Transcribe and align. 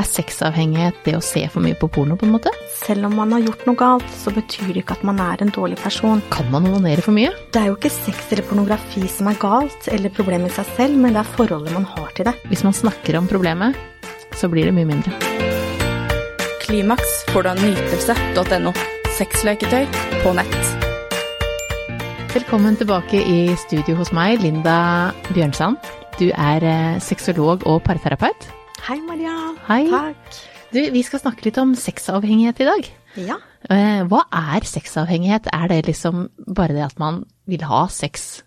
Er 0.00 0.06
sexavhengighet 0.08 0.96
det 1.04 1.12
å 1.18 1.20
se 1.20 1.42
for 1.52 1.60
mye 1.60 1.76
på 1.76 1.90
porno, 1.92 2.14
på 2.16 2.24
en 2.24 2.32
måte? 2.32 2.48
Selv 2.72 3.10
om 3.10 3.18
man 3.18 3.34
har 3.34 3.42
gjort 3.44 3.66
noe 3.68 3.76
galt, 3.76 4.06
så 4.16 4.32
betyr 4.32 4.70
det 4.70 4.80
ikke 4.80 4.94
at 4.96 5.02
man 5.04 5.18
er 5.20 5.42
en 5.44 5.50
dårlig 5.52 5.76
person. 5.82 6.22
Kan 6.32 6.46
man 6.52 6.64
onanere 6.70 7.04
for 7.04 7.12
mye? 7.12 7.34
Det 7.52 7.60
er 7.60 7.66
jo 7.68 7.74
ikke 7.76 7.90
sex 7.92 8.30
eller 8.30 8.46
pornografi 8.48 9.02
som 9.12 9.28
er 9.28 9.36
galt, 9.42 9.90
eller 9.92 10.12
problemet 10.16 10.54
i 10.54 10.56
seg 10.56 10.70
selv, 10.78 10.96
men 11.02 11.12
det 11.12 11.20
er 11.20 11.34
forholdet 11.34 11.74
man 11.76 11.84
har 11.90 12.14
til 12.16 12.30
det. 12.30 12.32
Hvis 12.48 12.64
man 12.64 12.76
snakker 12.78 13.18
om 13.18 13.28
problemet, 13.28 13.76
så 14.40 14.48
blir 14.48 14.70
det 14.70 14.72
mye 14.78 14.88
mindre. 14.88 15.12
Klimaks 16.62 17.12
får 17.34 17.44
du 17.44 17.50
av 17.50 17.60
nytelse.no. 17.60 18.72
Sexleketøy 19.18 19.84
på 20.22 20.32
nett. 20.38 20.86
Velkommen 22.32 22.80
tilbake 22.80 23.20
i 23.20 23.42
studio 23.66 23.98
hos 24.00 24.14
meg, 24.16 24.40
Linda 24.40 24.78
Bjørnsand. 25.34 25.92
Du 26.16 26.30
er 26.30 26.64
eh, 26.64 26.96
sexolog 27.04 27.68
og 27.68 27.82
parterapeut. 27.84 28.48
Hei, 28.86 28.98
Maria. 29.04 29.34
Hei. 29.68 29.84
Takk. 29.90 30.38
Du, 30.72 30.80
vi 30.94 31.02
skal 31.06 31.22
snakke 31.22 31.46
litt 31.48 31.58
om 31.60 31.72
sexavhengighet 31.78 32.60
i 32.62 32.68
dag. 32.68 32.88
Ja. 33.20 33.36
Eh, 33.70 34.02
Hva 34.08 34.22
er 34.54 34.66
sexavhengighet? 34.66 35.48
Er 35.52 35.66
det 35.72 35.82
liksom 35.88 36.28
bare 36.46 36.76
det 36.76 36.84
at 36.86 36.98
man 37.02 37.24
vil 37.50 37.64
ha 37.66 37.84
sex 37.92 38.42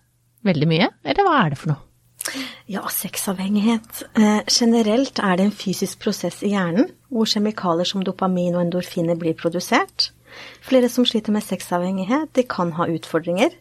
veldig 0.47 0.69
mye, 0.69 0.87
eller 1.03 1.27
hva 1.27 1.35
er 1.43 1.53
det 1.53 1.59
for 1.61 1.73
noe? 1.73 2.39
Ja, 2.71 2.85
sexavhengighet. 2.87 4.05
Eh, 4.15 4.41
generelt 4.47 5.19
er 5.19 5.37
det 5.39 5.49
en 5.49 5.55
fysisk 5.55 5.99
prosess 6.05 6.39
i 6.47 6.53
hjernen 6.55 6.87
hvor 7.11 7.27
kjemikalier 7.29 7.85
som 7.87 8.03
dopamin 8.07 8.55
og 8.55 8.63
endorfiner 8.63 9.19
blir 9.19 9.35
produsert. 9.37 10.09
Flere 10.65 10.87
som 10.89 11.05
sliter 11.05 11.35
med 11.35 11.43
sexavhengighet, 11.45 12.31
de 12.33 12.47
kan 12.49 12.71
ha 12.79 12.87
utfordringer 12.89 13.51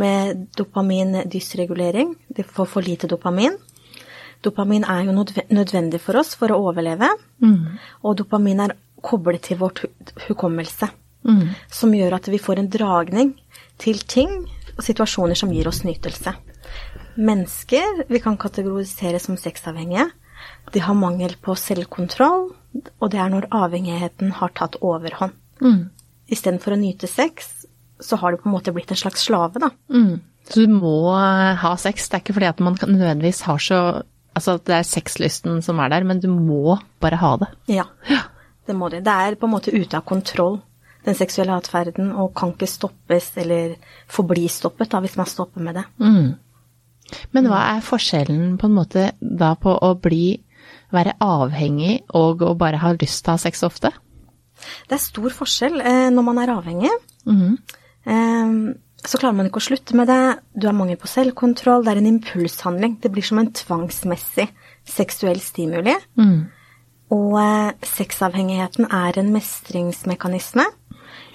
med 0.00 0.46
dopamindysregulering. 0.56 2.14
De 2.32 2.46
får 2.46 2.70
for 2.70 2.86
lite 2.86 3.10
dopamin. 3.10 3.58
Dopamin 4.44 4.84
er 4.84 5.06
jo 5.06 5.14
nødvendig 5.16 6.00
for 6.04 6.20
oss 6.20 6.34
for 6.36 6.52
å 6.52 6.60
overleve, 6.68 7.08
og 8.04 8.18
dopamin 8.18 8.60
er 8.60 8.76
koblet 9.04 9.42
til 9.48 9.58
vårt 9.60 9.84
hukommelse. 10.28 10.90
hukommelse, 11.24 11.54
som 11.72 11.94
gjør 11.96 12.18
at 12.18 12.28
vi 12.28 12.40
får 12.42 12.60
en 12.60 12.68
dragning 12.68 13.30
til 13.80 14.02
ting 14.04 14.44
og 14.76 14.82
situasjoner 14.84 15.38
som 15.38 15.52
gir 15.52 15.68
oss 15.68 15.82
nytelse. 15.84 16.34
Mennesker 17.16 18.04
vi 18.10 18.20
kan 18.20 18.36
kategorisere 18.36 19.20
som 19.22 19.38
sexavhengige. 19.40 20.10
De 20.74 20.82
har 20.82 20.96
mangel 20.98 21.36
på 21.40 21.54
selvkontroll, 21.56 22.50
og 23.00 23.10
det 23.12 23.20
er 23.20 23.30
når 23.32 23.48
avhengigheten 23.54 24.34
har 24.40 24.52
tatt 24.56 24.76
overhånd. 24.82 25.32
Mm. 25.62 25.90
Istedenfor 26.28 26.74
å 26.74 26.80
nyte 26.80 27.08
sex, 27.08 27.66
så 28.02 28.18
har 28.20 28.32
du 28.32 28.42
på 28.42 28.50
en 28.50 28.56
måte 28.56 28.74
blitt 28.74 28.90
en 28.90 28.98
slags 28.98 29.24
slave, 29.28 29.62
da. 29.62 29.70
Mm. 29.88 30.18
Så 30.50 30.66
du 30.66 30.74
må 30.74 31.14
eh, 31.14 31.54
ha 31.62 31.72
sex. 31.80 32.08
Det 32.08 32.18
er 32.18 32.24
ikke 32.24 32.36
fordi 32.36 32.50
at 32.50 32.60
man 32.64 32.76
nødvendigvis 32.76 33.44
har 33.46 33.62
så 33.62 33.78
Altså 34.34 34.56
at 34.58 34.64
det 34.66 34.76
er 34.76 34.86
sexlysten 34.86 35.60
som 35.62 35.80
er 35.82 35.92
der, 35.92 36.06
men 36.06 36.20
du 36.22 36.28
må 36.32 36.76
bare 37.02 37.18
ha 37.20 37.34
det. 37.42 37.50
Ja, 37.70 37.86
det 38.66 38.76
må 38.76 38.90
det. 38.90 39.04
Det 39.06 39.12
er 39.12 39.36
på 39.38 39.46
en 39.46 39.54
måte 39.54 39.74
ute 39.74 39.98
av 39.98 40.06
kontroll, 40.08 40.58
den 41.06 41.16
seksuelle 41.18 41.54
atferden, 41.54 42.10
og 42.12 42.32
kan 42.36 42.54
ikke 42.54 42.68
stoppes 42.70 43.30
eller 43.40 43.76
forbli 44.10 44.48
stoppet 44.50 44.90
da, 44.90 45.02
hvis 45.04 45.18
man 45.20 45.30
stopper 45.30 45.62
med 45.62 45.78
det. 45.78 45.84
Mm. 46.02 46.32
Men 47.36 47.50
hva 47.50 47.60
er 47.74 47.84
forskjellen 47.84 48.56
på 48.58 48.70
en 48.70 48.76
måte 48.78 49.10
da 49.20 49.52
på 49.60 49.74
å 49.76 49.92
bli 50.00 50.38
være 50.94 51.16
avhengig 51.22 51.98
og 52.16 52.42
å 52.46 52.54
bare 52.58 52.80
ha 52.82 52.94
lyst 52.96 53.24
til 53.24 53.34
å 53.34 53.36
ha 53.36 53.42
sex 53.42 53.62
ofte? 53.66 53.92
Det 54.88 54.96
er 54.96 55.02
stor 55.02 55.34
forskjell 55.34 55.80
eh, 55.82 56.08
når 56.14 56.26
man 56.26 56.40
er 56.40 56.54
avhengig. 56.54 56.92
Mm. 57.28 57.58
Eh, 58.08 58.54
så 59.08 59.20
klarer 59.20 59.36
man 59.36 59.48
ikke 59.48 59.60
å 59.60 59.66
slutte 59.68 59.96
med 59.98 60.08
det. 60.08 60.20
Du 60.56 60.66
har 60.68 60.76
mangel 60.76 60.98
på 61.00 61.10
selvkontroll. 61.10 61.84
Det 61.84 61.92
er 61.92 62.00
en 62.00 62.12
impulshandling. 62.14 62.98
Det 63.02 63.10
blir 63.12 63.26
som 63.26 63.40
en 63.42 63.50
tvangsmessig 63.52 64.48
seksuell 64.88 65.40
stimuli. 65.44 65.96
Mm. 66.20 66.38
Og 67.14 67.36
eh, 67.40 67.74
sexavhengigheten 67.84 68.88
er 68.88 69.20
en 69.20 69.30
mestringsmekanisme. 69.34 70.66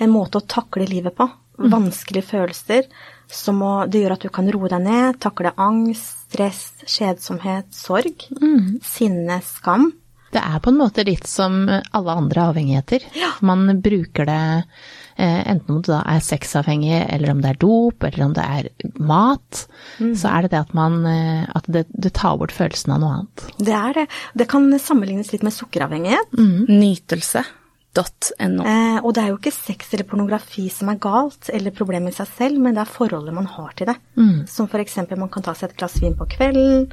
En 0.01 0.13
måte 0.13 0.41
å 0.41 0.47
takle 0.49 0.87
livet 0.89 1.15
på. 1.17 1.29
Vanskelige 1.59 2.29
følelser. 2.31 2.87
Som 3.29 3.61
å, 3.61 3.73
det 3.85 4.01
gjør 4.01 4.15
at 4.15 4.25
du 4.25 4.31
kan 4.33 4.47
roe 4.49 4.71
deg 4.71 4.81
ned, 4.85 5.19
takle 5.21 5.51
angst, 5.59 6.23
stress, 6.29 6.63
kjedsomhet, 6.87 7.67
sorg, 7.75 8.25
sinne, 8.85 9.41
skam. 9.45 9.91
Det 10.33 10.41
er 10.41 10.59
på 10.61 10.69
en 10.73 10.79
måte 10.79 11.05
litt 11.07 11.27
som 11.29 11.63
alle 11.67 12.15
andre 12.21 12.49
avhengigheter. 12.51 13.05
Man 13.45 13.81
bruker 13.81 14.27
det 14.29 14.41
eh, 15.17 15.41
enten 15.49 15.75
om 15.75 15.81
det 15.81 15.91
da 15.91 16.01
er 16.13 16.23
sexavhengig, 16.23 16.99
eller 17.09 17.33
om 17.33 17.41
det 17.43 17.53
er 17.53 17.61
dop, 17.61 18.05
eller 18.05 18.25
om 18.27 18.33
det 18.37 18.45
er 18.45 18.69
mat. 19.01 19.63
Så 19.97 20.29
er 20.31 20.45
det 20.45 20.53
det 20.53 20.61
at 20.61 20.75
man 20.77 20.99
eh, 21.09 21.45
At 21.55 21.65
det, 21.71 21.87
det 21.91 22.13
tar 22.17 22.37
bort 22.39 22.53
følelsen 22.55 22.93
av 22.95 23.01
noe 23.03 23.15
annet. 23.19 23.47
Det 23.57 23.75
er 23.75 23.97
det. 24.01 24.05
Det 24.37 24.49
kan 24.51 24.69
sammenlignes 24.79 25.33
litt 25.33 25.45
med 25.45 25.55
sukkeravhengighet. 25.55 26.37
Nytelse.no. 26.69 27.55
Eh, 28.69 28.99
og 29.01 29.09
det 29.15 29.23
er 29.23 29.31
jo 29.33 29.39
ikke 29.39 29.55
sex 29.55 29.93
eller 29.95 30.07
pornografi 30.07 30.67
som 30.73 30.91
er 30.93 31.01
galt, 31.01 31.49
eller 31.53 31.75
problemet 31.75 32.13
i 32.13 32.19
seg 32.21 32.29
selv, 32.37 32.61
men 32.61 32.77
det 32.77 32.85
er 32.85 32.93
forholdet 32.93 33.33
man 33.35 33.49
har 33.49 33.73
til 33.79 33.89
det. 33.91 33.97
Som 34.51 34.69
for 34.69 34.83
eksempel 34.83 35.19
man 35.19 35.33
kan 35.33 35.45
ta 35.45 35.57
seg 35.57 35.71
et 35.71 35.81
glass 35.81 35.97
vin 36.03 36.15
på 36.19 36.29
kvelden, 36.37 36.85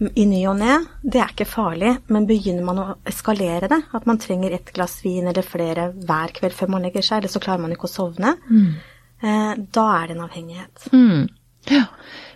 i 0.00 0.24
ny 0.26 0.40
og 0.48 0.56
ne. 0.60 0.76
Det 1.02 1.20
er 1.20 1.32
ikke 1.34 1.48
farlig, 1.48 1.90
men 2.08 2.26
begynner 2.28 2.64
man 2.64 2.80
å 2.80 2.86
eskalere 3.08 3.68
det, 3.70 3.80
at 3.96 4.06
man 4.08 4.20
trenger 4.22 4.54
et 4.56 4.72
glass 4.76 5.00
vin 5.04 5.28
eller 5.28 5.44
flere 5.46 5.90
hver 5.92 6.32
kveld 6.36 6.56
før 6.56 6.72
man 6.76 6.86
legger 6.86 7.04
seg, 7.04 7.20
eller 7.20 7.32
så 7.32 7.42
klarer 7.42 7.64
man 7.66 7.74
ikke 7.74 7.88
å 7.88 7.92
sovne, 7.92 8.36
eh, 9.20 9.52
da 9.76 9.84
er 9.98 10.08
det 10.08 10.16
en 10.16 10.24
avhengighet. 10.24 10.88
Mm. 10.94 11.28
Ja. 11.68 11.84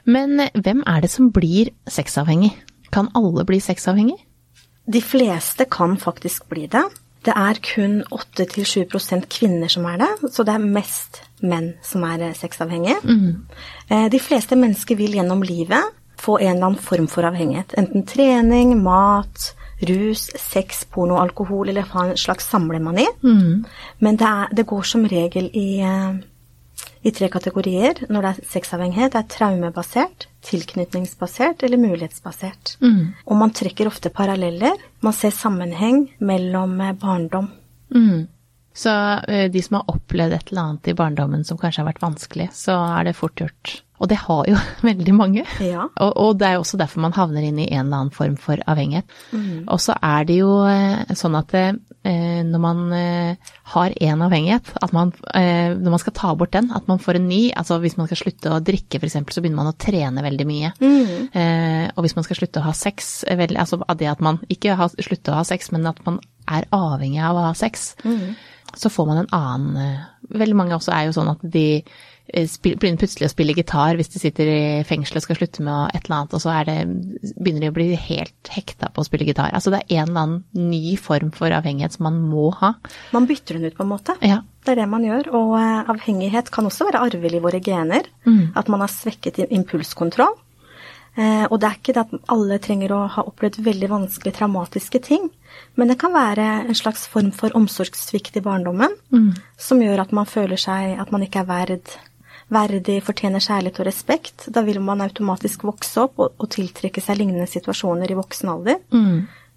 Men 0.04 0.41
eh, 0.41 0.53
hvem 0.60 0.84
er 0.86 1.00
det 1.00 1.10
som 1.10 1.30
blir 1.32 1.72
sexavhengig? 1.88 2.53
Kan 2.92 3.08
alle 3.16 3.47
bli 3.48 3.58
sexavhengig? 3.64 4.20
De 4.84 5.00
fleste 5.00 5.64
kan 5.72 5.97
faktisk 5.97 6.48
bli 6.53 6.66
det. 6.69 6.84
Det 7.24 7.32
er 7.32 7.56
kun 7.64 8.03
8-7% 8.12 9.24
kvinner 9.32 9.70
som 9.72 9.86
er 9.88 9.97
det, 10.03 10.10
så 10.28 10.44
det 10.44 10.53
er 10.58 10.66
mest 10.76 11.22
menn 11.41 11.72
som 11.82 12.04
er 12.04 12.28
eh, 12.28 12.36
sexavhengige. 12.36 13.00
Eh, 13.88 14.08
De 14.12 14.20
fleste 14.20 14.58
mennesker 14.60 15.00
vil 15.00 15.16
gjennom 15.16 15.41
livet 15.42 15.94
få 16.20 16.38
en 16.38 16.56
eller 16.56 16.66
annen 16.66 16.80
form 16.80 17.06
for 17.10 17.26
avhengighet. 17.26 17.75
Enten 17.78 18.06
trening, 18.06 18.76
mat, 18.82 19.54
rus, 19.88 20.30
sex, 20.41 20.84
porno, 20.84 21.19
alkohol, 21.20 21.69
eller 21.69 21.82
ha 21.82 22.04
en 22.04 22.16
slags 22.16 22.48
samlemani. 22.50 23.06
Men 23.98 24.20
det, 24.20 24.28
er, 24.28 24.54
det 24.54 24.66
går 24.70 24.82
som 24.88 25.06
regel 25.10 25.50
i, 25.53 25.80
eh, 25.84 26.14
i 27.04 27.12
tre 27.14 27.28
kategorier 27.32 28.04
når 28.08 28.26
det 28.26 28.30
er 28.32 28.53
sexavhengighet. 28.54 29.14
Det 29.14 29.22
er 29.22 29.32
traumebasert, 29.36 30.28
tilknytningsbasert 30.44 31.64
eller 31.66 31.82
mulighetsbasert. 31.82 32.76
Og 33.26 33.41
man 33.41 33.54
trekker 33.56 33.91
ofte 33.91 34.12
paralleller. 34.14 34.78
Man 35.04 35.16
ser 35.16 35.34
sammenheng 35.34 36.06
mellom 36.19 36.80
eh, 36.80 36.97
barndom. 37.00 37.50
Mm. 37.94 38.28
Så 38.74 38.91
eh, 39.30 39.50
de 39.50 39.62
som 39.62 39.78
har 39.78 39.91
opplevd 39.94 40.34
et 40.34 40.50
eller 40.50 40.69
annet 40.69 40.88
i 40.91 40.97
barndommen 40.98 41.44
som 41.47 41.58
kanskje 41.60 41.84
har 41.84 41.92
vært 41.92 42.03
vanskelig, 42.03 42.48
så 42.56 42.74
er 42.98 43.06
det 43.06 43.19
fort 43.19 43.38
gjort. 43.38 43.80
Og 44.04 44.10
det 44.10 44.20
har 44.20 44.44
jo 44.50 44.59
veldig 44.91 45.16
mange. 45.16 45.47
Ja. 45.65 45.88
Og, 45.88 46.12
og 46.20 46.38
det 46.41 46.48
er 46.48 46.59
jo 46.59 46.65
også 46.66 46.78
derfor 46.81 47.00
man 47.06 47.16
havner 47.16 47.47
inn 47.47 47.59
i 47.62 47.70
en 47.70 47.87
eller 47.87 48.04
annen 48.04 48.15
form 48.15 48.37
for 48.41 48.60
avhengighet. 48.69 49.09
Og 49.72 49.81
så 49.81 49.97
er 49.97 50.28
det 50.28 50.37
jo 50.42 50.59
eh, 50.69 51.15
sånn 51.16 51.38
at 51.38 51.54
eh, 51.56 52.42
når 52.44 52.60
man 52.60 52.82
eh, 52.92 53.53
har 53.72 53.97
en 54.09 54.25
avhengighet, 54.26 54.75
at 54.84 54.92
man, 54.97 55.15
eh, 55.32 55.72
når 55.72 55.97
man 55.97 56.03
skal 56.03 56.16
ta 56.19 56.34
bort 56.37 56.53
den, 56.53 56.69
at 56.76 56.91
man 56.91 57.00
får 57.00 57.19
en 57.19 57.28
ny, 57.31 57.41
altså 57.56 57.81
hvis 57.81 57.97
man 58.00 58.10
skal 58.10 58.20
slutte 58.20 58.53
å 58.53 58.60
drikke 58.65 59.00
f.eks., 59.00 59.16
så 59.16 59.41
begynner 59.41 59.62
man 59.62 59.72
å 59.72 59.78
trene 59.81 60.25
veldig 60.26 60.48
mye. 60.50 60.75
Eh, 61.32 61.86
og 61.94 62.04
hvis 62.04 62.16
man 62.19 62.28
skal 62.28 62.42
slutte 62.42 62.60
å 62.60 62.69
ha 62.69 62.76
sex, 62.76 63.15
eh, 63.25 63.38
vel, 63.41 63.56
altså 63.60 63.81
av 63.81 63.97
det 64.00 64.10
at 64.12 64.25
man 64.25 64.42
ikke 64.53 64.76
har, 64.78 64.92
slutte 65.00 65.32
å 65.32 65.41
ha 65.41 65.48
sex, 65.48 65.72
men 65.72 65.88
at 65.88 66.04
man 66.04 66.21
er 66.44 66.69
avhengig 66.76 67.22
av 67.25 67.41
å 67.41 67.47
ha 67.48 67.54
sex, 67.56 67.94
så 68.75 68.91
får 68.91 69.06
man 69.09 69.22
en 69.22 69.32
annen 69.36 70.10
Veldig 70.34 70.56
mange 70.56 70.75
også 70.75 70.91
er 70.91 71.04
jo 71.06 71.12
sånn 71.15 71.28
at 71.31 71.42
de 71.53 71.82
begynner 72.32 72.98
plutselig 72.98 73.28
å 73.28 73.32
spille 73.32 73.54
gitar 73.56 73.98
hvis 73.98 74.10
de 74.14 74.20
sitter 74.22 74.48
i 74.48 74.60
fengsel 74.88 75.20
og 75.20 75.24
skal 75.26 75.38
slutte 75.38 75.64
med 75.64 75.92
et 75.92 76.06
eller 76.06 76.22
annet, 76.22 76.36
og 76.36 76.42
så 76.42 76.54
er 76.54 76.68
det, 76.68 76.76
begynner 77.36 77.66
de 77.66 77.72
å 77.72 77.76
bli 77.76 77.88
helt 78.00 78.50
hekta 78.54 78.88
på 78.94 79.02
å 79.02 79.06
spille 79.06 79.26
gitar. 79.28 79.52
Altså 79.52 79.74
det 79.74 79.82
er 79.84 80.00
en 80.00 80.08
eller 80.08 80.22
annen 80.22 80.70
ny 80.72 80.96
form 81.00 81.34
for 81.36 81.52
avhengighet 81.52 81.96
som 81.96 82.09
man 82.09 82.22
må 82.24 82.48
ha. 82.62 82.74
Man 83.15 83.28
bytter 83.30 83.59
den 83.59 83.68
ut, 83.68 83.76
på 83.76 83.84
en 83.84 83.92
måte. 83.92 84.16
Ja. 84.24 84.41
Det 84.65 84.72
er 84.72 84.80
det 84.80 84.88
man 84.88 85.04
gjør. 85.04 85.28
Og 85.36 85.53
eh, 85.60 85.91
avhengighet 85.92 86.48
kan 86.54 86.66
også 86.71 86.88
være 86.88 87.03
arvelig 87.04 87.42
i 87.42 87.44
våre 87.44 87.60
gener. 87.65 88.09
At 88.56 88.70
man 88.72 88.80
har 88.80 88.92
svekket 88.92 89.42
impulskontroll. 89.44 90.38
Eh, 91.15 91.44
og 91.47 91.60
det 91.60 91.68
er 91.68 91.77
ikke 91.78 91.94
det 91.94 92.03
at 92.06 92.30
alle 92.32 92.59
trenger 92.62 92.94
å 92.97 93.03
ha 93.15 93.22
opplevd 93.28 93.60
veldig 93.62 93.91
vanskelige, 93.92 94.38
traumatiske 94.41 95.03
ting. 95.04 95.28
Men 95.78 95.92
det 95.92 95.98
kan 96.00 96.15
være 96.16 96.48
en 96.65 96.78
slags 96.78 97.04
form 97.10 97.30
for 97.36 97.54
omsorgssvikt 97.54 98.41
i 98.41 98.42
barndommen 98.42 98.97
som 99.60 99.82
gjør 99.82 100.03
at 100.03 100.16
man 100.16 100.27
føler 100.27 100.59
seg 100.59 100.97
at 100.98 101.12
man 101.15 101.22
ikke 101.22 101.44
er 101.44 101.50
verd, 101.53 101.92
verdig, 102.52 103.00
fortjener 103.06 103.42
kjærlighet 103.42 103.80
og 103.80 103.88
respekt. 103.88 104.46
Da 104.52 104.64
vil 104.66 104.80
man 104.84 105.04
automatisk 105.04 105.64
vokse 105.64 106.04
opp 106.04 106.20
og, 106.20 106.36
og 106.38 106.50
tiltrekke 106.52 107.02
seg 107.04 107.20
lignende 107.20 107.48
situasjoner 107.50 108.10
i 108.10 108.18
voksen 108.18 108.52
alder. 108.52 108.80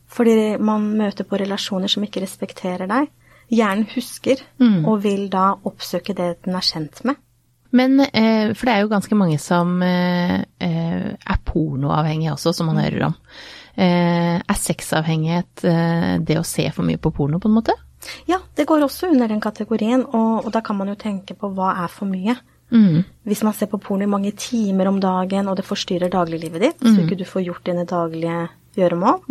Fordi 0.07 0.57
man 0.63 0.91
møter 0.97 1.27
på 1.27 1.39
relasjoner 1.39 1.91
som 1.91 2.05
ikke 2.07 2.23
respekterer 2.23 2.87
deg. 2.87 3.09
Hjernen 3.51 3.87
husker, 3.93 4.41
og 4.59 5.03
vil 5.03 5.29
da 5.31 5.53
oppsøke 5.67 6.15
det 6.15 6.33
den 6.45 6.55
er 6.55 6.65
kjent 6.67 7.03
med. 7.07 7.19
Men, 7.71 7.99
eh, 7.99 8.53
for 8.55 8.67
det 8.67 8.73
er 8.73 8.83
jo 8.83 8.91
ganske 8.91 9.15
mange 9.15 9.37
som 9.43 9.81
eh, 9.83 10.39
eh, 10.63 11.07
er 11.19 11.39
pornoavhengige 11.45 12.33
også, 12.33 12.53
som 12.55 12.69
man 12.71 12.79
hører 12.79 13.09
om. 13.09 13.17
Eh, 13.75 14.37
er 14.39 14.57
sexavhengighet 14.57 15.65
det 16.25 16.39
å 16.39 16.45
se 16.47 16.69
for 16.73 16.87
mye 16.87 16.97
på 17.01 17.11
porno, 17.13 17.41
på 17.43 17.51
en 17.51 17.57
måte? 17.59 17.75
Ja, 18.29 18.39
det 18.55 18.67
går 18.69 18.85
også 18.85 19.11
under 19.11 19.27
den 19.27 19.41
kategorien, 19.43 20.05
og, 20.05 20.45
og 20.45 20.51
da 20.53 20.61
kan 20.61 20.77
man 20.77 20.87
jo 20.93 20.95
tenke 20.99 21.35
på 21.37 21.51
hva 21.53 21.73
er 21.83 21.91
for 21.91 22.09
mye. 22.09 22.37
Mm. 22.73 23.03
Hvis 23.23 23.43
man 23.47 23.55
ser 23.55 23.69
på 23.71 23.79
porno 23.79 24.03
i 24.03 24.11
mange 24.11 24.33
timer 24.35 24.89
om 24.89 24.99
dagen, 24.99 25.47
og 25.47 25.57
det 25.59 25.65
forstyrrer 25.67 26.11
dagliglivet 26.11 26.63
ditt, 26.63 26.83
så 26.83 27.03
ikke 27.03 27.19
du 27.19 27.25
får 27.27 27.45
gjort 27.47 27.65
dine 27.69 27.85
daglige 27.87 28.47
gjøremål, 28.77 29.21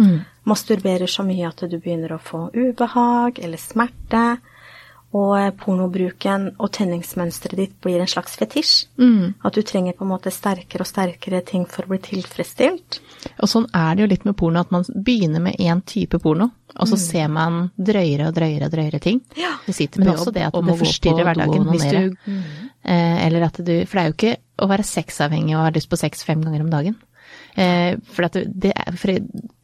masturberer 0.48 1.10
så 1.10 1.24
mye 1.26 1.48
at 1.48 1.64
du 1.70 1.76
begynner 1.78 2.16
å 2.16 2.22
få 2.22 2.46
ubehag 2.54 3.38
eller 3.44 3.60
smerte, 3.60 4.24
og 5.16 5.32
eh, 5.38 5.50
pornobruken 5.56 6.50
og 6.56 6.70
tenningsmønsteret 6.76 7.60
ditt 7.60 7.74
blir 7.84 8.02
en 8.02 8.10
slags 8.10 8.36
fetisj. 8.38 8.86
At 9.46 9.56
du 9.56 9.62
trenger 9.66 9.96
på 9.96 10.04
en 10.04 10.12
måte 10.12 10.32
sterkere 10.34 10.84
og 10.84 10.90
sterkere 10.90 11.42
ting 11.46 11.66
for 11.70 11.86
å 11.86 11.94
bli 11.94 12.00
tilfredsstilt. 12.04 13.00
Og 13.42 13.50
sånn 13.50 13.66
er 13.74 13.96
det 13.96 14.04
jo 14.04 14.10
litt 14.12 14.26
med 14.28 14.36
porno, 14.38 14.62
at 14.62 14.74
man 14.74 14.86
begynner 14.86 15.42
med 15.42 15.58
én 15.62 15.82
type 15.86 16.20
porno, 16.22 16.50
og 16.76 16.90
så 16.90 16.98
ser 17.00 17.30
man 17.32 17.70
drøyere 17.76 18.28
og 18.28 18.36
drøyere 18.36 18.68
og 18.68 18.74
drøyere 18.74 19.00
ting. 19.02 19.22
Ja. 19.38 19.54
Det 19.66 19.74
sitter 19.76 20.04
med 20.04 20.14
også 20.14 20.34
det 20.34 20.46
at 20.48 20.56
det 20.68 20.78
forstyrrer 20.82 21.26
hverdagen. 21.26 21.68
Hvis 21.72 21.86
du, 21.88 22.30
mm. 22.30 22.42
eller 22.86 23.48
at 23.48 23.58
du 23.58 23.74
For 23.86 23.96
det 23.96 24.02
er 24.02 24.10
jo 24.10 24.16
ikke 24.16 24.36
å 24.62 24.70
være 24.70 24.86
sexavhengig 24.86 25.56
og 25.56 25.64
ha 25.66 25.74
lyst 25.74 25.90
på 25.92 25.98
sex 26.00 26.24
fem 26.26 26.44
ganger 26.44 26.64
om 26.64 26.72
dagen. 26.72 26.98
Eh, 27.56 27.96
for 28.12 28.28
det, 28.28 28.42
det 28.52 28.72
for 29.00 29.16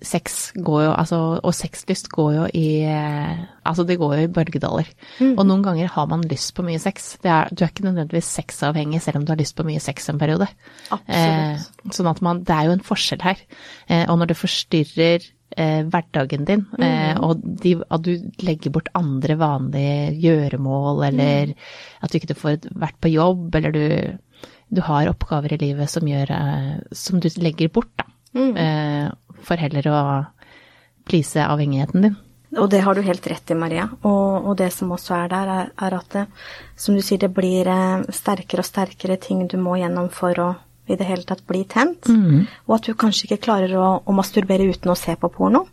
sex 0.02 0.52
går 0.56 0.84
jo, 0.86 0.92
altså, 0.96 1.18
og 1.44 1.52
sexlyst 1.54 2.08
går 2.12 2.30
jo 2.38 2.46
i 2.56 2.68
eh, 2.88 3.42
Altså, 3.62 3.84
det 3.86 3.98
går 4.00 4.14
jo 4.16 4.22
i 4.26 4.30
bølgedaler. 4.32 4.88
Og 5.36 5.44
noen 5.46 5.62
ganger 5.62 5.92
har 5.94 6.08
man 6.10 6.24
lyst 6.26 6.50
på 6.56 6.64
mye 6.66 6.80
sex. 6.82 7.12
Det 7.22 7.30
er, 7.30 7.52
du 7.52 7.62
er 7.62 7.70
ikke 7.70 7.84
nødvendigvis 7.86 8.32
sexavhengig 8.40 8.98
selv 9.04 9.20
om 9.20 9.26
du 9.26 9.30
har 9.30 9.38
lyst 9.38 9.54
på 9.54 9.66
mye 9.68 9.82
sex 9.82 10.08
en 10.10 10.18
periode. 10.18 10.48
Eh, 11.06 11.62
sånn 11.94 12.10
at 12.10 12.24
man 12.26 12.42
Det 12.42 12.56
er 12.56 12.66
jo 12.66 12.74
en 12.74 12.82
forskjell 12.88 13.22
her. 13.22 13.44
Eh, 13.86 14.02
og 14.08 14.18
når 14.18 14.32
det 14.32 14.38
forstyrrer 14.40 15.28
eh, 15.56 15.84
hverdagen 15.92 16.48
din, 16.48 16.66
eh, 16.82 17.14
og 17.22 17.42
de, 17.62 17.76
at 17.86 18.02
du 18.02 18.12
legger 18.42 18.74
bort 18.74 18.90
andre 18.98 19.38
vanlige 19.38 20.10
gjøremål, 20.24 21.04
eller 21.10 21.54
at 22.02 22.12
du 22.12 22.18
ikke 22.18 22.38
får 22.38 22.68
vært 22.74 22.98
på 23.02 23.12
jobb, 23.12 23.54
eller 23.60 23.76
du, 23.76 23.86
du 24.72 24.80
har 24.80 25.10
oppgaver 25.10 25.52
i 25.52 25.60
livet 25.60 25.90
som 25.92 26.08
gjør 26.08 26.32
eh, 26.32 26.76
Som 26.96 27.20
du 27.20 27.28
legger 27.36 27.68
bort, 27.72 27.92
da. 28.00 28.08
Eh, 28.32 29.08
for 29.44 29.60
heller 29.60 29.88
å 29.90 30.02
please 31.04 31.42
avhengigheten 31.44 32.06
din. 32.06 32.16
Og 32.60 32.68
det 32.70 32.82
har 32.84 32.94
du 32.94 33.02
helt 33.04 33.26
rett 33.26 33.50
i, 33.50 33.56
Maria. 33.56 33.86
Og, 34.04 34.48
og 34.48 34.56
det 34.60 34.70
som 34.72 34.92
også 34.92 35.16
er 35.16 35.30
der, 35.32 35.52
er, 35.52 35.70
er 35.76 35.96
at 35.96 36.16
det, 36.16 36.26
som 36.76 36.96
du 36.96 37.02
sier, 37.04 37.20
det 37.20 37.32
blir 37.34 37.68
eh, 37.68 38.04
sterkere 38.12 38.64
og 38.64 38.68
sterkere 38.68 39.18
ting 39.20 39.46
du 39.48 39.58
må 39.60 39.76
gjennom 39.80 40.12
for 40.12 40.40
å 40.40 40.52
i 40.90 40.96
det 40.98 41.06
hele 41.06 41.22
tatt 41.22 41.44
bli 41.46 41.62
tent. 41.70 42.08
Og 42.66 42.72
at 42.74 42.88
du 42.88 42.96
kanskje 42.98 43.28
ikke 43.28 43.44
klarer 43.44 43.70
å, 43.78 43.88
å 44.02 44.14
masturbere 44.16 44.66
uten 44.66 44.90
å 44.90 44.98
se 44.98 45.14
på 45.16 45.30
porno. 45.30 45.66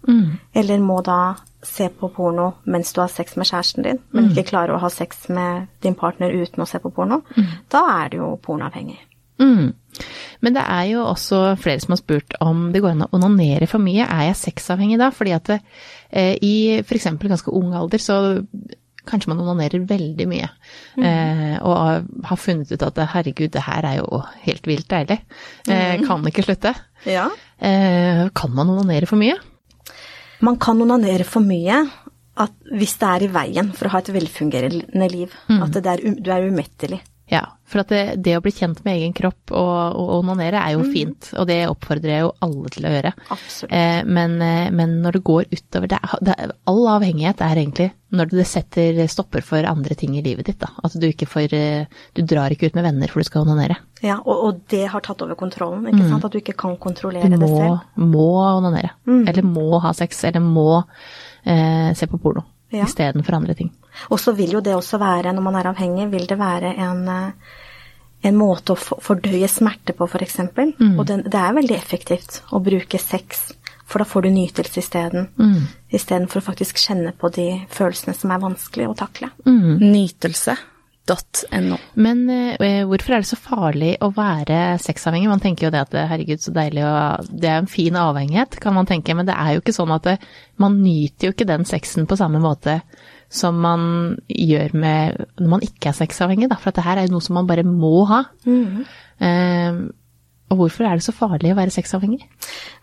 Eller 0.54 0.84
må 0.84 1.00
da 1.02 1.34
se 1.66 1.90
på 1.92 2.08
porno 2.16 2.54
mens 2.72 2.94
du 2.96 3.02
har 3.02 3.12
sex 3.12 3.36
med 3.36 3.50
kjæresten 3.50 3.84
din, 3.84 4.00
men 4.16 4.32
ikke 4.32 4.50
klarer 4.54 4.78
å 4.78 4.82
ha 4.84 4.90
sex 4.94 5.28
med 5.34 5.68
din 5.84 5.98
partner 6.00 6.32
uten 6.32 6.64
å 6.64 6.68
se 6.70 6.80
på 6.80 6.92
porno. 6.96 7.22
Da 7.72 7.84
er 8.00 8.14
du 8.14 8.22
jo 8.22 8.34
pornoavhengig. 8.44 9.00
Mm. 9.40 9.72
Men 10.44 10.56
det 10.56 10.64
er 10.68 10.84
jo 10.92 11.06
også 11.08 11.56
flere 11.60 11.80
som 11.84 11.96
har 11.96 12.02
spurt 12.02 12.36
om 12.44 12.70
det 12.74 12.82
går 12.84 12.96
an 12.96 13.06
å 13.08 13.14
onanere 13.16 13.68
for 13.72 13.84
mye. 13.84 14.04
Er 14.04 14.30
jeg 14.30 14.40
sexavhengig 14.40 15.00
da? 15.00 15.10
Fordi 15.16 15.34
at 15.36 15.48
det, 15.52 15.60
eh, 16.12 16.36
i 16.44 16.56
f.eks. 16.84 17.08
ganske 17.24 17.56
ung 17.56 17.74
alder 17.76 18.04
så 18.04 18.20
kanskje 19.10 19.32
man 19.32 19.42
onanerer 19.42 19.86
veldig 19.90 20.28
mye. 20.30 20.50
Eh, 21.00 21.56
og 21.66 22.26
har 22.30 22.40
funnet 22.40 22.72
ut 22.72 22.84
at 22.86 23.00
herregud, 23.16 23.52
det 23.56 23.64
her 23.66 23.88
er 23.88 24.00
jo 24.02 24.22
helt 24.44 24.68
vilt 24.70 24.90
deilig. 24.92 25.22
Eh, 25.68 26.04
kan 26.06 26.26
ikke 26.28 26.46
slutte. 26.46 26.76
Ja. 27.08 27.30
Eh, 27.58 28.28
kan 28.36 28.54
man 28.56 28.70
onanere 28.70 29.10
for 29.10 29.20
mye? 29.20 29.40
Man 30.46 30.60
kan 30.62 30.80
onanere 30.82 31.26
for 31.28 31.44
mye 31.44 31.82
at 32.40 32.54
hvis 32.72 32.96
det 33.02 33.08
er 33.10 33.26
i 33.26 33.32
veien 33.34 33.72
for 33.76 33.90
å 33.90 33.94
ha 33.94 34.00
et 34.00 34.12
velfungerende 34.16 35.08
liv. 35.12 35.34
At 35.52 35.76
det 35.76 35.92
er, 35.92 36.04
du 36.16 36.30
er 36.32 36.48
umettelig. 36.48 37.02
Ja, 37.30 37.44
for 37.70 37.84
at 37.84 37.92
det, 37.94 38.02
det 38.26 38.34
å 38.34 38.42
bli 38.42 38.52
kjent 38.54 38.80
med 38.86 38.98
egen 38.98 39.12
kropp 39.14 39.52
og, 39.54 39.98
og 40.02 40.14
onanere 40.18 40.64
er 40.66 40.74
jo 40.74 40.88
fint, 40.90 41.30
og 41.38 41.46
det 41.50 41.60
oppfordrer 41.70 42.14
jeg 42.16 42.24
jo 42.24 42.32
alle 42.46 42.72
til 42.74 42.88
å 42.90 42.94
gjøre. 42.96 43.12
Absolutt. 43.36 43.76
Eh, 43.78 44.00
men, 44.10 44.34
eh, 44.42 44.72
men 44.74 44.96
når 45.04 45.20
det 45.20 45.22
går 45.30 45.52
utover 45.54 45.92
det, 45.92 46.02
det, 46.26 46.36
All 46.70 46.82
avhengighet 46.96 47.46
er 47.46 47.62
egentlig 47.62 47.90
når 48.18 48.34
det 48.34 48.48
setter 48.50 49.04
stopper 49.14 49.46
for 49.46 49.70
andre 49.70 49.94
ting 50.00 50.18
i 50.18 50.26
livet 50.26 50.50
ditt. 50.50 50.58
Da. 50.64 50.72
At 50.82 50.98
du 50.98 51.06
ikke 51.06 51.30
får 51.30 51.54
eh, 51.54 52.02
Du 52.18 52.24
drar 52.26 52.50
ikke 52.50 52.72
ut 52.72 52.78
med 52.80 52.88
venner 52.90 53.14
for 53.14 53.22
du 53.22 53.30
skal 53.30 53.46
onanere. 53.46 53.78
Ja, 54.02 54.18
og, 54.24 54.36
og 54.48 54.62
det 54.74 54.88
har 54.90 55.06
tatt 55.06 55.22
over 55.22 55.38
kontrollen, 55.38 55.86
ikke 55.92 56.08
sant? 56.10 56.26
At 56.26 56.34
du 56.34 56.42
ikke 56.42 56.58
kan 56.58 56.80
kontrollere 56.82 57.30
må, 57.30 57.44
det 57.44 57.52
selv. 57.54 57.90
Du 57.94 58.08
må 58.18 58.30
onanere. 58.58 58.96
Eller 59.06 59.46
må 59.46 59.84
ha 59.84 59.94
sex, 59.94 60.24
eller 60.26 60.42
må 60.42 60.72
eh, 61.46 61.92
se 61.94 62.10
på 62.10 62.18
porno 62.18 62.48
Ja. 62.70 62.86
istedenfor 62.86 63.34
andre 63.40 63.56
ting. 63.58 63.72
Og 64.14 64.20
så 64.22 64.34
vil 64.38 64.54
jo 64.54 64.62
det 64.62 64.76
også 64.76 65.00
være, 65.02 65.34
når 65.34 65.42
man 65.42 65.58
er 65.58 65.72
avhengig, 65.72 66.10
vil 66.12 66.28
det 66.30 66.38
være 66.40 66.76
en, 66.78 67.08
eh, 67.10 67.56
en 68.30 68.38
måte 68.38 68.76
å 68.76 69.00
fordøye 69.02 69.48
smerte 69.50 69.96
på, 69.98 70.08
f.eks. 70.08 70.40
Og 71.00 71.06
det, 71.08 71.24
det 71.32 71.40
er 71.42 71.56
veldig 71.58 71.76
effektivt 71.76 72.42
å 72.54 72.62
bruke 72.64 73.02
sex, 73.02 73.50
for 73.90 74.04
da 74.04 74.06
får 74.06 74.28
du 74.28 74.30
nytelse 74.36 74.84
isteden. 74.84 75.30
Mm. 75.40 75.70
Istedenfor 75.90 76.44
å 76.44 76.48
faktisk 76.52 76.78
kjenne 76.78 77.16
på 77.18 77.32
de 77.34 77.50
følelsene 77.74 78.14
som 78.14 78.36
er 78.36 78.44
vanskelig 78.44 78.90
å 78.92 78.98
takle. 78.98 79.32
Nytelse.no. 81.10 81.78
Men 81.96 82.30
eh, 82.30 82.86
hvorfor 82.86 83.16
er 83.16 83.24
det 83.24 83.30
så 83.30 83.38
farlig 83.40 83.96
å 84.04 84.12
være 84.14 84.78
sexavhengig? 84.82 85.30
Man 85.32 85.42
tenker 85.44 85.68
jo 85.68 85.72
det 85.74 85.82
at 85.88 85.96
eh, 85.98 86.10
herregud, 86.10 86.42
så 86.44 86.54
deilig 86.54 86.84
og 86.86 87.30
Det 87.30 87.50
er 87.50 87.62
en 87.64 87.72
fin 87.72 87.96
avhengighet, 87.98 88.60
kan 88.62 88.76
man 88.78 88.90
tenke, 88.90 89.16
men 89.18 89.26
det 89.30 89.38
er 89.38 89.56
jo 89.56 89.64
ikke 89.64 89.76
sånn 89.76 89.94
at 89.96 90.06
det, 90.06 90.18
man 90.62 90.78
nyter 90.84 91.30
jo 91.30 91.36
ikke 91.36 91.50
den 91.50 91.66
sexen 91.66 92.10
på 92.10 92.20
samme 92.20 92.42
måte 92.44 92.82
som 93.30 93.60
man 93.62 93.82
gjør 94.26 94.74
med 94.74 95.20
når 95.38 95.50
man 95.52 95.64
ikke 95.66 95.92
er 95.92 95.98
sexavhengig, 96.00 96.50
da. 96.50 96.58
For 96.58 96.72
at 96.72 96.80
det 96.80 96.86
her 96.88 96.98
er 96.98 97.08
jo 97.08 97.14
noe 97.18 97.26
som 97.26 97.38
man 97.38 97.50
bare 97.50 97.66
må 97.68 98.04
ha. 98.10 98.24
Eh, 99.22 99.82
og 100.50 100.58
hvorfor 100.58 100.88
er 100.90 100.98
det 100.98 101.06
så 101.06 101.14
farlig 101.14 101.54
å 101.54 101.58
være 101.60 101.74
sexavhengig? 101.74 102.24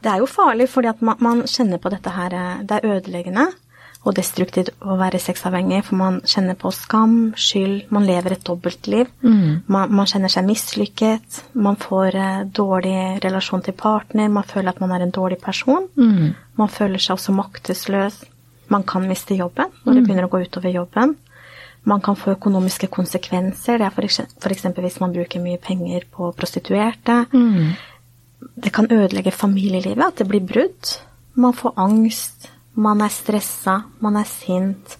Det 0.02 0.12
er 0.12 0.22
jo 0.22 0.28
farlig 0.30 0.68
fordi 0.70 0.92
at 0.92 1.02
man, 1.02 1.18
man 1.24 1.42
kjenner 1.50 1.82
på 1.82 1.90
dette 1.90 2.12
her 2.14 2.34
eh, 2.36 2.60
Det 2.62 2.78
er 2.78 2.92
ødeleggende 2.94 3.48
og 4.06 4.14
destruktivt 4.14 4.70
å 4.86 4.94
være 5.00 5.18
sexavhengig, 5.18 5.80
for 5.88 5.98
man 5.98 6.20
kjenner 6.22 6.54
på 6.58 6.70
skam, 6.74 7.16
skyld, 7.34 7.88
man 7.90 8.06
lever 8.06 8.36
et 8.36 8.44
dobbeltliv. 8.46 9.10
Man, 9.66 9.90
man 9.98 10.06
kjenner 10.06 10.30
seg 10.30 10.46
mislykket, 10.46 11.40
man 11.54 11.78
får 11.82 12.18
eh, 12.20 12.44
dårlig 12.46 12.96
relasjon 13.24 13.64
til 13.66 13.74
partner, 13.74 14.30
man 14.30 14.46
føler 14.46 14.70
at 14.70 14.80
man 14.80 14.94
er 14.94 15.06
en 15.06 15.14
dårlig 15.14 15.40
person. 15.42 15.88
Man 16.56 16.72
føler 16.72 17.02
seg 17.02 17.16
også 17.18 17.34
maktesløs. 17.34 18.22
Man 18.68 18.82
kan 18.86 19.06
miste 19.06 19.34
jobben 19.38 19.70
når 19.84 19.94
det 19.94 20.04
begynner 20.06 20.26
å 20.26 20.32
gå 20.32 20.40
utover 20.46 20.72
jobben. 20.74 21.16
Man 21.86 22.00
kan 22.02 22.16
få 22.18 22.32
økonomiske 22.34 22.88
konsekvenser. 22.90 23.78
Det 23.78 23.86
er 23.86 23.94
f.eks. 23.94 24.64
hvis 24.74 25.00
man 25.00 25.12
bruker 25.14 25.42
mye 25.42 25.58
penger 25.62 26.06
på 26.10 26.32
prostituerte. 26.34 27.24
Det 28.56 28.72
kan 28.72 28.88
ødelegge 28.90 29.30
familielivet, 29.30 30.02
at 30.02 30.18
det 30.18 30.26
blir 30.28 30.42
brudd. 30.46 30.96
Man 31.34 31.54
får 31.54 31.74
angst, 31.76 32.50
man 32.76 33.00
er 33.04 33.12
stressa, 33.12 33.80
man 34.04 34.16
er 34.20 34.28
sint. 34.28 34.96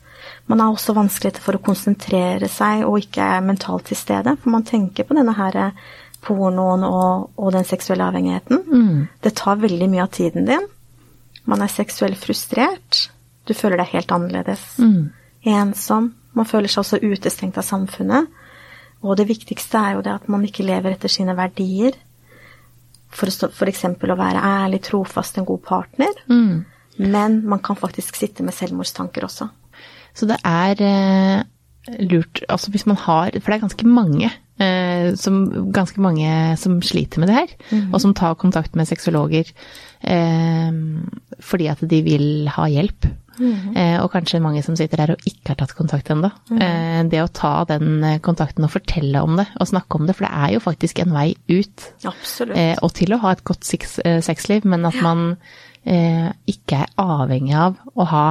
Man 0.49 0.61
har 0.63 0.73
også 0.73 0.95
vanskeligheter 0.97 1.43
for 1.45 1.59
å 1.59 1.63
konsentrere 1.63 2.49
seg 2.51 2.85
og 2.87 2.99
ikke 3.03 3.25
er 3.37 3.45
mentalt 3.45 3.89
til 3.91 3.99
stede. 3.99 4.37
For 4.41 4.53
man 4.55 4.65
tenker 4.67 5.07
på 5.07 5.17
denne 5.19 5.35
her 5.37 5.59
pornoen 6.27 6.83
og, 6.87 7.31
og 7.39 7.53
den 7.55 7.67
seksuelle 7.69 8.07
avhengigheten. 8.09 8.63
Det 9.23 9.35
tar 9.39 9.61
veldig 9.63 9.89
mye 9.93 10.07
av 10.07 10.11
tiden 10.17 10.49
din. 10.49 10.65
Man 11.47 11.63
er 11.63 11.71
seksuelt 11.71 12.19
frustrert. 12.19 13.07
Du 13.47 13.55
føler 13.55 13.79
deg 13.83 13.93
helt 13.93 14.15
annerledes. 14.15 14.65
Ensom. 15.47 16.15
Man 16.35 16.49
føler 16.49 16.69
seg 16.73 16.83
også 16.83 16.99
utestengt 17.05 17.59
av 17.61 17.67
samfunnet. 17.67 18.27
Og 19.07 19.15
det 19.21 19.29
viktigste 19.29 19.79
er 19.79 19.99
jo 19.99 20.03
det 20.07 20.15
at 20.17 20.27
man 20.33 20.43
ikke 20.49 20.67
lever 20.67 20.97
etter 20.97 21.13
sine 21.13 21.37
verdier. 21.39 21.95
For 23.15 23.31
f.eks. 23.31 23.85
å 23.87 24.17
være 24.19 24.43
ærlig, 24.43 24.81
trofast, 24.89 25.39
en 25.39 25.47
god 25.47 25.63
partner. 25.63 26.17
Men 26.99 27.43
man 27.49 27.63
kan 27.65 27.79
faktisk 27.79 28.17
sitte 28.17 28.45
med 28.47 28.57
selvmordstanker 28.57 29.27
også. 29.27 29.49
Så 30.17 30.29
det 30.29 30.39
er 30.49 30.81
eh, 30.81 31.45
lurt, 32.09 32.43
altså 32.49 32.73
hvis 32.73 32.87
man 32.89 32.97
har 32.97 33.35
For 33.37 33.53
det 33.53 33.59
er 33.59 33.65
ganske 33.67 33.89
mange, 33.89 34.31
eh, 34.61 35.11
som, 35.21 35.43
ganske 35.73 36.01
mange 36.01 36.57
som 36.61 36.81
sliter 36.83 37.21
med 37.21 37.29
det 37.29 37.37
her, 37.37 37.53
og 37.93 38.01
som 38.01 38.15
tar 38.17 38.39
kontakt 38.41 38.77
med 38.77 38.89
sexologer 38.89 39.53
eh, 40.01 40.73
fordi 41.41 41.69
at 41.69 41.85
de 41.85 42.03
vil 42.07 42.51
ha 42.57 42.69
hjelp. 42.73 43.11
Eh, 43.37 43.99
og 44.01 44.09
kanskje 44.15 44.41
mange 44.41 44.63
som 44.65 44.77
sitter 44.79 45.03
her 45.03 45.13
og 45.13 45.29
ikke 45.29 45.53
har 45.53 45.59
tatt 45.61 45.75
kontakt 45.77 46.09
ennå. 46.13 46.31
Eh, 46.57 47.03
det 47.11 47.21
å 47.21 47.29
ta 47.29 47.53
den 47.69 48.01
eh, 48.05 48.19
kontakten 48.25 48.65
og 48.65 48.73
fortelle 48.73 49.23
om 49.25 49.37
det, 49.37 49.47
og 49.61 49.69
snakke 49.69 49.99
om 49.99 50.09
det, 50.09 50.17
for 50.17 50.27
det 50.27 50.33
er 50.33 50.55
jo 50.57 50.65
faktisk 50.65 51.03
en 51.05 51.13
vei 51.17 51.29
ut. 51.51 51.89
Absolutt. 52.09 52.57
Eh, 52.57 52.75
og 52.81 52.95
til 52.97 53.13
å 53.13 53.21
ha 53.25 53.35
et 53.37 53.45
godt 53.47 53.69
sex, 53.69 53.99
sexliv, 54.25 54.65
men 54.69 54.89
at 54.89 54.97
man 55.05 55.35
eh, 55.87 56.31
ikke 56.51 56.83
er 56.85 56.95
avhengig 57.01 57.55
av 57.59 57.79
å 57.95 58.09
ha 58.11 58.27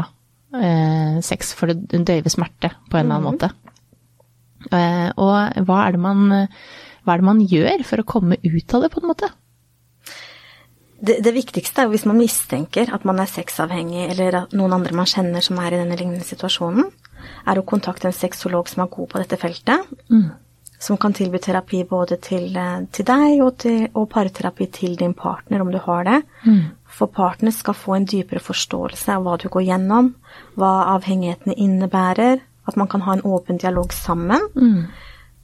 eh, 0.56 1.22
sex 1.26 1.54
for 1.58 1.72
å 1.72 1.78
døyve 1.78 2.32
smerte 2.34 2.74
på 2.90 3.00
en 3.00 3.06
eller 3.06 3.16
annen 3.16 3.30
måte. 3.30 3.52
Eh, 4.72 5.10
og 5.16 5.66
hva 5.68 5.82
er, 5.86 5.96
det 5.96 6.04
man, 6.04 6.28
hva 7.06 7.16
er 7.16 7.24
det 7.24 7.30
man 7.32 7.42
gjør 7.42 7.88
for 7.88 8.02
å 8.02 8.10
komme 8.16 8.40
ut 8.44 8.78
av 8.78 8.86
det, 8.86 8.94
på 8.94 9.04
en 9.04 9.12
måte? 9.14 9.32
det, 11.06 11.20
det, 11.24 11.34
viktigste 11.36 11.82
er 11.82 11.88
jo 11.88 11.94
hvis 11.96 12.08
man 12.08 12.20
mistenker 12.20 12.92
at 12.94 13.06
man 13.08 13.20
er 13.22 13.30
sexavhengig, 13.30 14.08
eller 14.14 14.40
at 14.44 14.56
noen 14.58 14.78
andre 14.78 14.96
man 14.96 15.10
kjenner 15.10 15.44
som 15.44 15.60
er 15.62 15.76
i 15.76 15.82
denne 15.82 15.98
lignende 16.00 16.26
situasjonen, 16.26 16.90
er 17.50 17.60
å 17.60 17.66
kontakte 17.68 18.10
en 18.10 18.16
sexolog 18.16 18.70
som 18.72 18.86
er 18.86 18.92
god 18.94 19.12
på 19.12 19.22
dette 19.22 19.40
feltet. 19.42 19.92
Mm. 20.10 20.30
Som 20.86 21.00
kan 21.02 21.16
tilby 21.18 21.40
terapi 21.42 21.82
både 21.90 22.20
til, 22.22 22.52
eh, 22.62 22.84
til 22.94 23.08
deg 23.08 23.40
og, 23.42 23.56
til, 23.64 23.88
og, 23.94 24.06
parterapi 24.12 24.68
til 24.70 24.94
din 25.00 25.16
partner, 25.18 25.64
om 25.64 25.72
du 25.74 25.80
har 25.82 26.04
det. 26.06 26.20
Mm. 26.46 26.62
For 26.86 27.10
partner 27.10 27.52
skal 27.56 27.74
få 27.74 27.96
en 27.96 28.06
dypere 28.06 28.44
forståelse 28.44 29.16
av 29.16 29.26
hva 29.26 29.40
du 29.42 29.48
går 29.50 29.66
gjennom, 29.72 30.14
hva 30.54 30.74
avhengighetene 30.94 31.58
innebærer, 31.58 32.44
at 32.68 32.78
man 32.78 32.90
kan 32.92 33.02
ha 33.02 33.16
en 33.16 33.26
åpen 33.26 33.58
dialog 33.62 33.94
sammen. 33.94 34.46
Mm. 34.54 34.86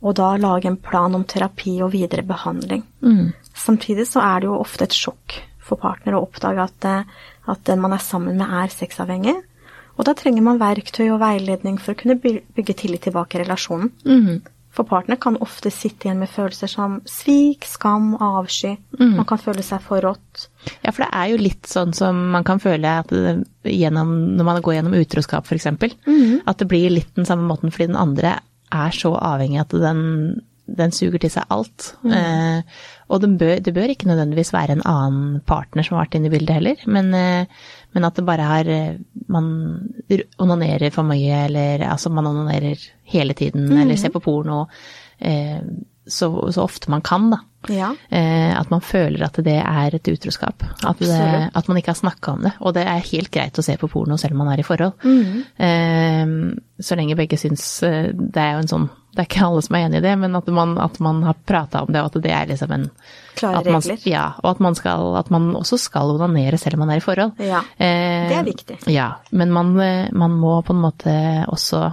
Og 0.01 0.15
da 0.17 0.35
lage 0.37 0.69
en 0.69 0.77
plan 0.77 1.15
om 1.15 1.25
terapi 1.25 1.75
og 1.81 1.93
videre 1.93 2.25
behandling. 2.25 2.85
Mm. 3.01 3.33
Samtidig 3.53 4.07
så 4.09 4.21
er 4.21 4.41
det 4.41 4.49
jo 4.49 4.61
ofte 4.61 4.85
et 4.87 4.97
sjokk 4.97 5.41
for 5.61 5.81
partner 5.81 6.17
å 6.17 6.23
oppdage 6.25 6.63
at, 6.69 6.85
eh, 6.85 7.03
at 7.49 7.65
den 7.69 7.81
man 7.81 7.93
er 7.93 8.01
sammen 8.01 8.37
med, 8.37 8.47
er 8.47 8.73
sexavhengig. 8.73 9.37
Og 9.97 10.07
da 10.07 10.13
trenger 10.17 10.45
man 10.45 10.61
verktøy 10.61 11.11
og 11.11 11.21
veiledning 11.21 11.77
for 11.81 11.93
å 11.93 11.99
kunne 11.99 12.17
bygge 12.21 12.77
tillit 12.77 13.05
tilbake 13.05 13.37
i 13.37 13.43
relasjonen. 13.43 13.91
Mm. 14.05 14.41
For 14.71 14.87
partner 14.87 15.17
kan 15.19 15.35
ofte 15.43 15.71
sitte 15.73 16.07
igjen 16.07 16.21
med 16.21 16.31
følelser 16.31 16.69
som 16.71 16.99
svik, 17.09 17.65
skam, 17.67 18.13
avsky. 18.23 18.77
Mm. 18.99 19.17
Man 19.17 19.27
kan 19.27 19.41
føle 19.41 19.65
seg 19.67 19.83
forrådt. 19.83 20.45
Ja, 20.85 20.93
for 20.93 21.03
det 21.03 21.09
er 21.11 21.31
jo 21.33 21.41
litt 21.41 21.67
sånn 21.67 21.91
som 21.97 22.21
man 22.31 22.47
kan 22.47 22.61
føle 22.63 22.93
at 23.01 23.11
gjennom, 23.67 24.13
når 24.37 24.47
man 24.47 24.61
går 24.63 24.77
gjennom 24.77 24.95
utroskap 25.01 25.49
f.eks. 25.49 25.67
Mm. 26.07 26.39
At 26.47 26.63
det 26.63 26.69
blir 26.71 26.93
litt 26.93 27.11
den 27.19 27.27
samme 27.27 27.49
måten 27.49 27.73
fordi 27.73 27.91
den 27.91 27.99
andre 27.99 28.37
er 28.71 28.95
så 28.95 29.11
avhengig 29.19 29.59
at 29.65 29.75
den, 29.75 30.01
den 30.71 30.95
suger 30.95 31.19
til 31.19 31.33
seg 31.33 31.51
alt. 31.51 31.91
Mm. 32.05 32.15
Eh, 32.15 32.81
og 33.11 33.23
det 33.23 33.31
bør, 33.41 33.53
det 33.59 33.73
bør, 33.75 33.91
ikke 33.91 34.07
nødvendigvis 34.07 34.53
være 34.55 34.77
en 34.77 34.85
annen 34.87 35.41
partner 35.47 35.83
som 35.83 35.97
har 35.97 36.05
vært 36.05 36.15
inne 36.19 36.31
i 36.31 36.33
bildet 36.37 36.61
heller, 36.61 36.85
men, 36.87 37.11
eh, 37.17 37.63
men 37.91 38.07
at 38.07 38.17
det 38.17 38.25
bare 38.27 38.47
har 38.47 38.67
eh, 38.71 38.99
Man 39.31 39.47
onanerer 40.37 40.91
for 40.91 41.07
mye, 41.07 41.45
eller 41.45 41.85
altså 41.87 42.11
man 42.11 42.27
onanerer 42.27 42.79
hele 43.03 43.33
tiden, 43.33 43.69
mm. 43.69 43.77
eller 43.81 43.99
ser 43.99 44.11
på 44.11 44.19
porno 44.23 44.65
eh, 45.19 45.61
så, 46.05 46.51
så, 46.51 46.61
ofte 46.61 46.91
man 46.91 47.01
kan, 47.01 47.29
da. 47.31 47.37
Ja. 47.69 47.91
Eh, 48.09 48.59
at 48.59 48.69
man 48.69 48.81
føler 48.81 49.21
at 49.25 49.37
det 49.45 49.59
er 49.59 49.95
et 49.95 50.07
utroskap. 50.09 50.63
At, 50.83 50.99
det, 50.99 51.49
at 51.53 51.67
man 51.69 51.77
ikke 51.77 51.93
har 51.93 51.99
snakka 51.99 52.33
om 52.33 52.47
det. 52.47 52.51
Og 52.59 52.73
det 52.75 52.83
er 52.89 53.05
helt 53.11 53.31
greit 53.31 53.59
å 53.59 53.65
se 53.65 53.77
på 53.77 53.89
porno 53.91 54.17
selv 54.19 54.35
om 54.35 54.41
man 54.43 54.51
er 54.51 54.63
i 54.63 54.65
forhold. 54.65 54.97
Mm. 55.05 55.43
Eh, 55.67 56.81
så 56.81 56.97
lenge 56.97 57.15
begge 57.19 57.39
syns 57.39 57.65
eh, 57.87 58.09
Det 58.11 58.41
er 58.41 58.57
jo 58.57 58.65
en 58.65 58.73
sånn 58.73 58.89
det 59.11 59.25
er 59.25 59.27
ikke 59.27 59.43
alle 59.43 59.61
som 59.65 59.75
er 59.75 59.81
enig 59.85 59.99
i 59.99 60.03
det, 60.05 60.11
men 60.21 60.35
at 60.39 60.45
man, 60.55 60.77
at 60.79 60.99
man 61.03 61.17
har 61.27 61.35
prata 61.43 61.81
om 61.83 61.89
det, 61.91 61.99
og 61.99 62.13
at 62.13 62.23
det 62.23 62.31
er 62.31 62.45
liksom 62.47 62.71
en 62.71 62.85
Klare 63.37 63.63
man, 63.65 63.81
regler. 63.81 64.05
Ja, 64.09 64.25
og 64.41 64.51
at 64.53 64.61
man, 64.63 64.77
skal, 64.77 65.15
at 65.19 65.31
man, 65.33 65.49
også 65.57 65.79
skal 65.81 66.13
onanere 66.15 66.59
selv 66.61 66.77
om 66.77 66.85
man 66.85 66.93
er 66.93 67.01
i 67.01 67.03
forhold. 67.03 67.33
Ja, 67.39 67.63
eh, 67.77 68.29
det 68.29 68.37
er 68.37 68.47
viktig. 68.47 68.77
Ja, 68.91 69.09
men 69.31 69.53
man, 69.55 69.73
man, 69.75 70.37
må 70.41 70.59
på 70.65 70.75
en 70.75 70.81
måte 70.83 71.13
også 71.51 71.89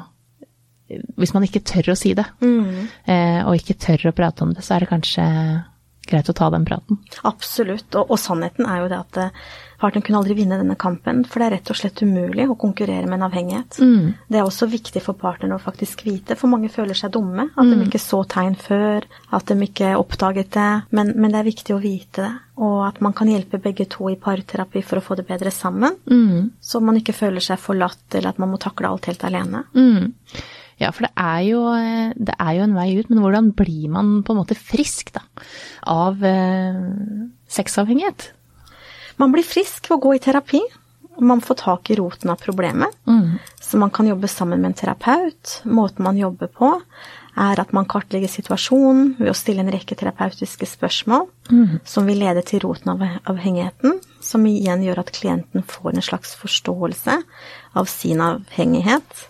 Hvis 1.20 1.34
man 1.36 1.44
ikke 1.44 1.60
tør 1.68 1.90
å 1.92 1.98
si 1.98 2.14
det, 2.16 2.24
mm. 2.40 2.84
eh, 3.12 3.40
og 3.44 3.58
ikke 3.58 3.76
tør 3.76 4.08
å 4.08 4.16
prate 4.16 4.46
om 4.46 4.54
det, 4.56 4.62
så 4.64 4.76
er 4.76 4.86
det 4.86 4.92
kanskje 4.94 5.24
greit 6.10 6.30
å 6.30 6.36
ta 6.36 6.50
den 6.54 6.66
praten. 6.68 7.00
Absolutt, 7.28 7.88
og, 7.94 8.12
og 8.14 8.20
sannheten 8.20 8.68
er 8.68 8.82
jo 8.82 8.92
det 8.92 9.00
at 9.04 9.20
eh, 9.24 9.48
Partneren 9.78 10.02
kunne 10.02 10.18
aldri 10.18 10.34
vinne 10.34 10.56
denne 10.58 10.74
kampen, 10.74 11.20
for 11.22 11.38
det 11.38 11.46
er 11.46 11.52
rett 11.54 11.70
og 11.70 11.76
slett 11.78 12.00
umulig 12.02 12.48
å 12.50 12.56
konkurrere 12.58 13.06
med 13.06 13.20
en 13.20 13.26
avhengighet. 13.28 13.76
Mm. 13.78 14.08
Det 14.26 14.40
er 14.40 14.46
også 14.46 14.66
viktig 14.72 15.02
for 15.04 15.14
partneren 15.14 15.54
å 15.54 15.60
faktisk 15.62 16.02
vite, 16.02 16.34
for 16.34 16.50
mange 16.50 16.70
føler 16.74 16.98
seg 16.98 17.12
dumme. 17.14 17.46
At 17.52 17.62
mm. 17.62 17.70
de 17.76 17.86
ikke 17.86 18.00
så 18.02 18.24
tegn 18.26 18.56
før, 18.58 19.06
at 19.38 19.46
de 19.46 19.68
ikke 19.68 19.92
oppdaget 20.00 20.50
det. 20.56 20.72
Men, 20.90 21.14
men, 21.14 21.30
det 21.30 21.38
er 21.38 21.46
viktig 21.52 21.76
å 21.76 21.80
vite 21.82 22.24
det, 22.24 22.32
og 22.58 22.80
at 22.88 22.98
man 23.04 23.14
kan 23.14 23.30
hjelpe 23.30 23.62
begge 23.62 23.86
to 23.86 24.10
i 24.10 24.18
parterapi 24.18 24.82
for 24.82 24.98
å 24.98 25.04
få 25.04 25.14
det 25.20 25.28
bedre 25.28 25.54
sammen. 25.54 25.94
Mm. 26.10 26.58
Så 26.58 26.82
man 26.82 26.98
ikke 26.98 27.14
føler 27.14 27.44
seg 27.44 27.62
forlatt, 27.62 28.08
eller 28.10 28.32
at 28.32 28.42
man 28.42 28.50
må 28.50 28.58
takle 28.58 28.90
alt 28.90 29.06
helt 29.06 29.22
alene. 29.30 29.62
Mm. 29.78 30.10
Ja, 30.78 30.92
for 30.94 31.08
det 31.08 31.12
er, 31.18 31.40
jo, 31.48 31.62
det 32.14 32.34
er, 32.38 32.52
jo, 32.54 32.64
en 32.68 32.76
vei 32.78 32.88
ut, 33.00 33.08
men 33.10 33.22
hvordan 33.24 33.52
blir 33.58 33.88
man 33.90 34.18
på 34.22 34.34
en 34.34 34.40
måte 34.40 34.54
frisk 34.58 35.10
da, 35.16 35.24
av 35.90 36.22
eh, 36.22 36.82
sexavhengighet? 37.50 38.28
Man 39.18 39.34
blir 39.34 39.46
frisk 39.46 39.88
ved 39.90 39.98
å 39.98 40.02
gå 40.04 40.14
i 40.14 40.22
terapi. 40.22 40.60
Man 41.18 41.40
får 41.42 41.58
tak 41.64 41.90
i 41.90 41.96
roten 41.98 42.30
av 42.30 42.38
problemet. 42.38 42.94
Mm. 43.10 43.40
Så 43.58 43.80
man 43.82 43.90
kan 43.90 44.06
jobbe 44.06 44.30
sammen 44.30 44.62
med 44.62 44.70
en 44.70 44.78
terapeut. 44.78 45.56
Måten 45.66 46.06
man 46.06 46.20
jobber 46.20 46.46
på, 46.46 46.70
er 47.38 47.60
at 47.60 47.72
man 47.74 47.88
kartlegger 47.90 48.30
situasjonen 48.30 49.16
ved 49.18 49.32
å 49.32 49.36
stille 49.36 49.62
en 49.64 49.72
rekke 49.72 49.96
terapeutiske 49.98 50.66
spørsmål 50.66 51.26
mm. 51.50 51.80
som 51.86 52.06
vil 52.06 52.22
lede 52.22 52.42
til 52.46 52.62
roten 52.64 52.92
av 52.94 53.02
avhengigheten, 53.30 53.98
som 54.22 54.46
igjen 54.46 54.82
gjør 54.86 55.02
at 55.04 55.12
klienten 55.14 55.66
får 55.66 55.94
en 55.96 56.06
slags 56.06 56.34
forståelse 56.38 57.18
av 57.78 57.90
sin 57.90 58.22
avhengighet. 58.22 59.26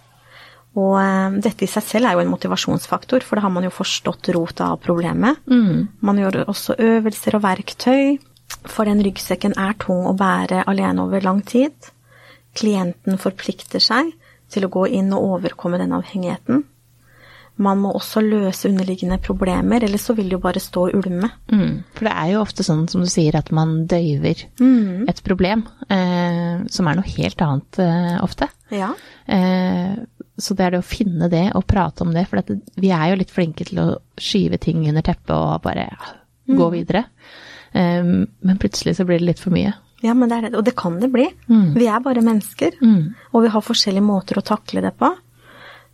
Og 0.77 0.95
eh, 1.01 1.39
dette 1.49 1.65
i 1.65 1.71
seg 1.71 1.87
selv 1.87 2.09
er 2.11 2.19
jo 2.19 2.25
en 2.25 2.33
motivasjonsfaktor, 2.33 3.25
for 3.25 3.39
da 3.39 3.47
har 3.47 3.55
man 3.55 3.65
jo 3.65 3.75
forstått 3.75 4.33
rota 4.37 4.73
av 4.75 4.83
problemet. 4.85 5.41
Mm. 5.49 5.89
Man 6.05 6.21
gjør 6.21 6.45
også 6.47 6.77
øvelser 6.77 7.39
og 7.39 7.47
verktøy 7.47 8.19
for 8.69 8.89
den 8.89 9.03
ryggsekken 9.05 9.57
er 9.61 9.77
tung 9.81 10.07
å 10.09 10.17
bære 10.17 10.65
alene 10.71 11.05
over 11.05 11.23
lang 11.25 11.43
tid. 11.47 11.75
Klienten 12.59 13.21
forplikter 13.21 13.83
seg 13.83 14.11
til 14.53 14.65
å 14.65 14.73
gå 14.73 14.89
inn 14.99 15.13
og 15.15 15.37
overkomme 15.37 15.81
den 15.81 15.95
avhengigheten. 15.97 16.65
Man 17.59 17.81
må 17.83 17.91
også 17.99 18.23
løse 18.23 18.69
underliggende 18.71 19.19
problemer, 19.19 19.83
eller 19.83 19.99
så 19.99 20.15
vil 20.15 20.29
det 20.31 20.37
jo 20.37 20.45
bare 20.45 20.63
stå 20.63 20.85
og 20.87 21.01
ulme. 21.01 21.31
Mm, 21.51 21.73
for 21.97 22.07
det 22.07 22.13
er 22.13 22.29
jo 22.33 22.43
ofte 22.45 22.63
sånn 22.67 22.85
som 22.91 23.03
du 23.03 23.11
sier, 23.11 23.35
at 23.35 23.51
man 23.55 23.81
døyver 23.91 24.45
mm. 24.63 25.09
et 25.11 25.23
problem, 25.27 25.65
eh, 25.91 26.63
som 26.71 26.87
er 26.87 27.01
noe 27.01 27.17
helt 27.17 27.43
annet 27.43 27.81
eh, 27.83 28.15
ofte. 28.23 28.47
Ja. 28.71 28.93
Eh, 29.27 29.99
så 30.38 30.54
det 30.54 30.64
er 30.64 30.75
det 30.75 30.83
å 30.83 30.87
finne 30.87 31.28
det 31.33 31.49
og 31.59 31.66
prate 31.68 32.04
om 32.07 32.14
det, 32.14 32.25
for 32.30 32.42
vi 32.78 32.92
er 32.95 33.11
jo 33.11 33.18
litt 33.18 33.35
flinke 33.35 33.66
til 33.68 33.83
å 33.83 33.88
skyve 34.21 34.61
ting 34.62 34.85
under 34.87 35.04
teppet 35.04 35.35
og 35.35 35.62
bare 35.64 35.88
ja, 35.90 36.12
gå 36.47 36.68
mm. 36.68 36.75
videre. 36.75 37.04
Um, 37.73 38.26
men 38.47 38.61
plutselig 38.61 38.97
så 38.97 39.07
blir 39.09 39.21
det 39.21 39.33
litt 39.33 39.42
for 39.42 39.54
mye. 39.54 39.75
Ja, 40.00 40.14
men 40.14 40.30
det 40.30 40.37
er 40.37 40.47
det. 40.47 40.52
Og 40.61 40.66
det 40.66 40.76
kan 40.78 41.00
det 41.02 41.11
bli. 41.11 41.26
Mm. 41.50 41.73
Vi 41.75 41.88
er 41.90 42.04
bare 42.04 42.23
mennesker, 42.25 42.78
mm. 42.78 43.33
og 43.35 43.45
vi 43.45 43.50
har 43.54 43.66
forskjellige 43.66 44.07
måter 44.07 44.38
å 44.38 44.47
takle 44.47 44.85
det 44.85 44.95
på. 45.00 45.11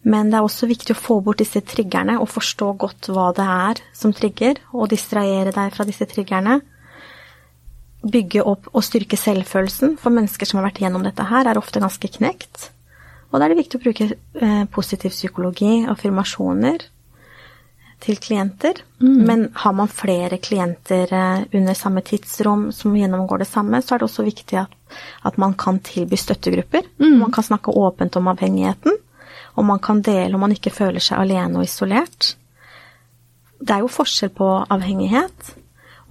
Men 0.04 0.28
det 0.28 0.36
er 0.36 0.44
også 0.44 0.68
viktig 0.68 0.92
å 0.92 1.00
få 1.00 1.18
bort 1.24 1.40
disse 1.40 1.62
triggerne 1.64 2.18
og 2.20 2.28
forstå 2.28 2.68
godt 2.82 3.08
hva 3.08 3.30
det 3.36 3.48
er 3.48 3.80
som 3.96 4.12
trigger, 4.12 4.60
og 4.76 4.90
distrahere 4.92 5.54
deg 5.56 5.72
fra 5.72 5.88
disse 5.88 6.04
triggerne. 6.10 6.58
Bygge 8.04 8.44
opp 8.44 8.68
og 8.74 8.84
styrke 8.84 9.16
selvfølelsen, 9.16 9.96
for 9.96 10.12
mennesker 10.12 10.48
som 10.48 10.60
har 10.60 10.68
vært 10.68 10.82
gjennom 10.84 11.06
dette 11.08 11.24
her, 11.30 11.48
er 11.48 11.60
ofte 11.60 11.80
ganske 11.80 12.12
knekt. 12.18 12.68
Og 13.34 13.40
da 13.40 13.46
er 13.48 13.50
det 13.50 13.64
viktig 13.64 13.80
å 13.80 13.82
bruke 13.82 14.06
eh, 14.14 14.64
positiv 14.70 15.10
psykologi, 15.10 15.80
affirmasjoner, 15.90 16.84
til 18.04 18.18
klienter. 18.22 18.78
Mm. 19.02 19.16
Men 19.26 19.42
har 19.64 19.72
man 19.74 19.90
flere 19.90 20.38
klienter 20.38 21.10
eh, 21.10 21.42
under 21.56 21.74
samme 21.74 22.04
tidsrom 22.06 22.68
som 22.72 22.94
gjennomgår 22.96 23.42
det 23.42 23.48
samme, 23.50 23.80
så 23.82 23.94
er 23.94 24.02
det 24.02 24.08
også 24.08 24.26
viktig 24.26 24.60
at, 24.60 24.76
at 25.26 25.40
man 25.40 25.56
kan 25.58 25.80
tilby 25.82 26.18
støttegrupper. 26.20 26.86
Mm. 27.02 27.18
Man 27.24 27.34
kan 27.34 27.46
snakke 27.46 27.74
åpent 27.74 28.16
om 28.20 28.30
avhengigheten, 28.30 28.98
og 29.54 29.66
man 29.66 29.82
kan 29.82 30.02
dele 30.04 30.34
om 30.36 30.44
man 30.44 30.54
ikke 30.54 30.74
føler 30.74 31.02
seg 31.02 31.24
alene 31.24 31.58
og 31.58 31.66
isolert. 31.66 32.34
Det 33.58 33.74
er 33.74 33.82
jo 33.82 33.90
forskjell 33.90 34.30
på 34.36 34.50
avhengighet, 34.74 35.54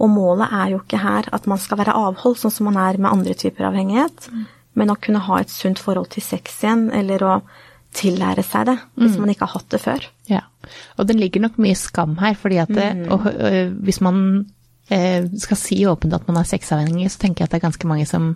og 0.02 0.10
målet 0.10 0.52
er 0.52 0.74
jo 0.74 0.82
ikke 0.82 1.00
her 1.00 1.30
at 1.36 1.48
man 1.48 1.62
skal 1.62 1.80
være 1.80 1.96
avholdt, 1.96 2.42
sånn 2.42 2.56
som 2.56 2.68
man 2.72 2.82
er 2.82 2.98
med 2.98 3.12
andre 3.12 3.36
typer 3.38 3.70
avhengighet, 3.70 4.28
mm. 4.32 4.44
Men 4.80 4.92
å 4.92 4.98
kunne 5.00 5.22
ha 5.28 5.40
et 5.42 5.54
sunt 5.54 5.82
forhold 5.82 6.12
til 6.14 6.26
sex 6.26 6.62
igjen, 6.64 6.88
eller 6.96 7.26
å 7.28 7.36
tillære 7.94 8.44
seg 8.46 8.68
det, 8.72 8.78
hvis 8.98 9.16
mm. 9.16 9.22
man 9.22 9.32
ikke 9.34 9.46
har 9.46 9.60
hatt 9.60 9.70
det 9.74 9.82
før. 9.84 10.10
Ja. 10.32 10.42
Og 10.98 11.08
det 11.10 11.18
ligger 11.20 11.44
nok 11.46 11.60
mye 11.62 11.78
skam 11.78 12.18
her, 12.22 12.36
fordi 12.40 12.60
at 12.64 12.74
det, 12.74 12.90
mm. 12.98 13.08
og, 13.14 13.28
og, 13.30 13.76
hvis 13.86 14.02
man 14.06 14.20
eh, 14.90 15.28
skal 15.46 15.60
si 15.60 15.78
åpent 15.90 16.16
at 16.18 16.26
man 16.30 16.42
er 16.42 16.50
sexavhengig, 16.50 17.12
så 17.14 17.22
tenker 17.22 17.44
jeg 17.44 17.52
at 17.52 17.56
det 17.56 17.62
er 17.62 17.68
ganske 17.68 17.90
mange 17.90 18.08
som 18.10 18.34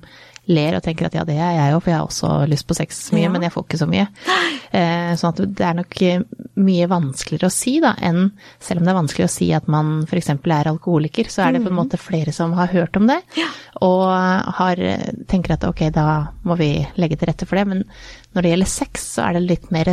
ler 0.47 0.77
og 0.77 0.83
tenker 0.85 1.07
at 1.07 1.17
ja, 1.17 1.23
det 1.27 1.35
er 1.35 1.55
jeg 1.57 1.73
jo, 1.73 1.79
for 1.81 1.91
jeg 1.91 1.99
har 1.99 2.07
også 2.07 2.31
lyst 2.51 2.67
på 2.67 2.77
sex 2.77 2.99
mye, 3.15 3.25
ja. 3.25 3.31
men 3.33 3.45
jeg 3.45 3.53
får 3.53 3.65
ikke 3.67 3.79
så 3.81 3.87
mye. 3.89 4.07
Eh, 4.67 5.11
sånn 5.19 5.33
at 5.33 5.41
det 5.59 5.65
er 5.67 5.77
nok 5.77 5.97
mye 6.67 6.89
vanskeligere 6.91 7.51
å 7.51 7.53
si, 7.53 7.77
da, 7.83 7.93
enn 8.03 8.31
selv 8.63 8.81
om 8.81 8.87
det 8.87 8.93
er 8.93 8.99
vanskelig 8.99 9.27
å 9.27 9.31
si 9.31 9.49
at 9.55 9.69
man 9.71 9.93
f.eks. 10.07 10.31
er 10.33 10.71
alkoholiker, 10.73 11.31
så 11.31 11.45
er 11.45 11.55
det 11.55 11.63
på 11.63 11.71
en 11.71 11.77
mm. 11.77 11.81
måte 11.83 12.01
flere 12.01 12.35
som 12.35 12.55
har 12.57 12.71
hørt 12.73 12.99
om 12.99 13.07
det, 13.09 13.19
ja. 13.39 13.47
og 13.85 14.05
har, 14.59 14.83
tenker 15.31 15.57
at 15.57 15.67
ok, 15.67 15.87
da 15.95 16.07
må 16.47 16.59
vi 16.59 16.71
legge 16.99 17.19
til 17.19 17.31
rette 17.31 17.47
for 17.49 17.59
det. 17.59 17.67
Men 17.71 17.83
når 18.35 18.45
det 18.45 18.53
gjelder 18.53 18.73
sex, 18.77 19.09
så 19.17 19.27
er 19.27 19.37
det 19.37 19.47
litt 19.47 19.73
mer 19.75 19.91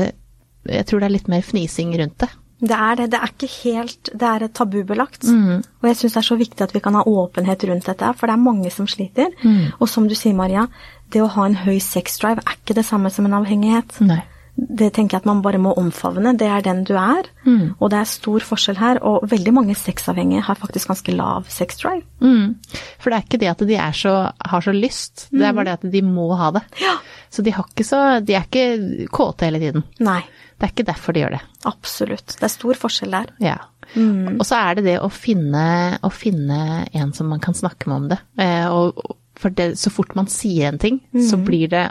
jeg 0.64 0.86
tror 0.88 1.02
det 1.02 1.08
er 1.10 1.12
litt 1.18 1.28
mer 1.28 1.44
fnising 1.44 1.92
rundt 2.00 2.22
det. 2.24 2.30
Det 2.64 2.76
er 2.76 2.98
det. 3.00 3.08
Det 3.12 3.20
er 3.20 3.32
ikke 3.32 3.50
helt 3.54 4.10
Det 4.12 4.28
er 4.30 4.46
tabubelagt. 4.48 5.24
Mm. 5.28 5.62
Og 5.62 5.88
jeg 5.90 6.00
syns 6.00 6.16
det 6.16 6.22
er 6.22 6.28
så 6.30 6.40
viktig 6.40 6.64
at 6.64 6.74
vi 6.74 6.82
kan 6.84 6.96
ha 6.98 7.04
åpenhet 7.04 7.64
rundt 7.68 7.88
dette, 7.90 8.12
for 8.18 8.30
det 8.30 8.36
er 8.36 8.44
mange 8.44 8.70
som 8.72 8.88
sliter. 8.90 9.32
Mm. 9.42 9.74
Og 9.78 9.88
som 9.90 10.08
du 10.08 10.14
sier, 10.18 10.36
Maria, 10.36 10.68
det 11.12 11.22
å 11.22 11.32
ha 11.34 11.48
en 11.48 11.58
høy 11.64 11.76
sexdrive 11.82 12.42
er 12.42 12.56
ikke 12.60 12.76
det 12.78 12.86
samme 12.88 13.12
som 13.12 13.28
en 13.28 13.36
avhengighet. 13.42 14.00
Nei. 14.04 14.22
det 14.54 14.92
tenker 14.94 15.16
jeg 15.16 15.24
at 15.24 15.26
man 15.26 15.40
bare 15.42 15.58
må 15.58 15.72
omfavne. 15.78 16.36
Det 16.38 16.46
er 16.46 16.62
den 16.62 16.84
du 16.86 16.92
er. 16.94 17.26
Mm. 17.42 17.74
Og 17.74 17.90
det 17.90 17.98
er 17.98 18.10
stor 18.10 18.44
forskjell 18.46 18.78
her. 18.78 19.00
Og 19.02 19.26
veldig 19.30 19.54
mange 19.56 19.74
sexavhengige 19.78 20.44
har 20.46 20.58
faktisk 20.60 20.92
ganske 20.92 21.14
lav 21.16 21.48
sexdrive. 21.50 22.04
Mm. 22.22 22.54
For 23.02 23.10
det 23.10 23.18
er 23.18 23.26
ikke 23.26 23.40
det 23.42 23.50
at 23.50 23.66
de 23.66 23.78
er 23.82 23.98
så, 23.98 24.14
har 24.30 24.64
så 24.64 24.74
lyst, 24.74 25.26
det 25.34 25.42
er 25.42 25.56
bare 25.56 25.72
det 25.72 25.76
at 25.80 25.90
de 25.96 26.04
må 26.06 26.30
ha 26.38 26.52
det. 26.54 26.62
Ja. 26.82 26.94
Så 27.34 27.42
de, 27.42 27.50
har 27.50 27.66
ikke 27.66 27.86
så, 27.86 28.04
de 28.22 28.38
er 28.38 28.46
ikke 28.46 29.08
kåte 29.10 29.48
hele 29.48 29.58
tiden. 29.58 29.82
Nei, 30.06 30.20
Det 30.64 30.70
er 30.70 30.72
ikke 30.72 30.86
derfor 30.88 31.12
de 31.12 31.20
gjør 31.20 31.34
det. 31.36 31.42
absolutt. 31.68 32.36
Det 32.38 32.46
er 32.46 32.52
stor 32.54 32.78
forskjell 32.80 33.12
der. 33.12 33.32
Ja. 33.44 33.58
Og 34.00 34.46
så 34.48 34.56
er 34.56 34.78
det 34.78 34.86
det 34.86 34.94
å 35.04 35.10
finne, 35.12 35.98
å 36.00 36.08
finne 36.08 36.86
en 36.96 37.12
som 37.12 37.28
man 37.28 37.42
kan 37.44 37.52
snakke 37.52 37.90
med 37.90 37.96
om 37.98 38.06
det. 38.14 38.18
Eh, 38.40 38.64
og, 38.72 38.96
for 39.36 39.52
det, 39.52 39.74
så 39.76 39.92
fort 39.92 40.14
man 40.16 40.30
sier 40.32 40.70
en 40.70 40.80
ting, 40.80 41.02
så 41.20 41.36
blir 41.36 41.68
det 41.68 41.82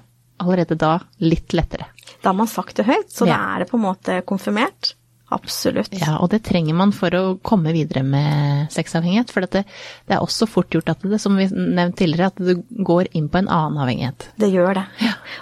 allerede 0.42 0.74
da 0.80 0.96
litt 1.22 1.53
lettere. 1.53 1.86
Da 2.24 2.32
har 2.32 2.38
man 2.39 2.50
sagt 2.50 2.82
det 2.82 2.88
høyt, 2.88 3.13
så 3.13 3.27
da 3.30 3.38
er 3.53 3.62
det 3.62 3.70
på 3.70 3.77
en 3.77 3.86
måte 3.86 4.18
konfirmert. 4.25 4.96
Absolutt. 5.34 5.94
Ja, 5.98 6.20
og 6.22 6.30
det 6.34 6.44
trenger 6.46 6.78
man 6.78 6.94
for 6.96 7.13
å 7.18 7.24
komme 7.46 7.74
videre 7.74 8.04
med 8.06 8.70
sexavhengighet. 8.74 9.34
For 9.34 9.46
det, 9.46 9.63
det 10.08 10.18
er 10.18 10.22
også 10.22 10.48
fort 10.50 10.74
gjort 10.74 10.92
at 10.94 11.06
det, 11.08 11.20
som 11.22 11.38
vi 11.40 11.48
nevnte 11.50 12.04
tidligere, 12.04 12.30
at 12.30 12.38
du 12.38 12.84
går 12.86 13.10
inn 13.18 13.30
på 13.34 13.42
en 13.42 13.50
annen 13.50 13.82
avhengighet. 13.82 14.30
Det 14.40 14.52
gjør 14.54 14.82
det. 14.82 14.86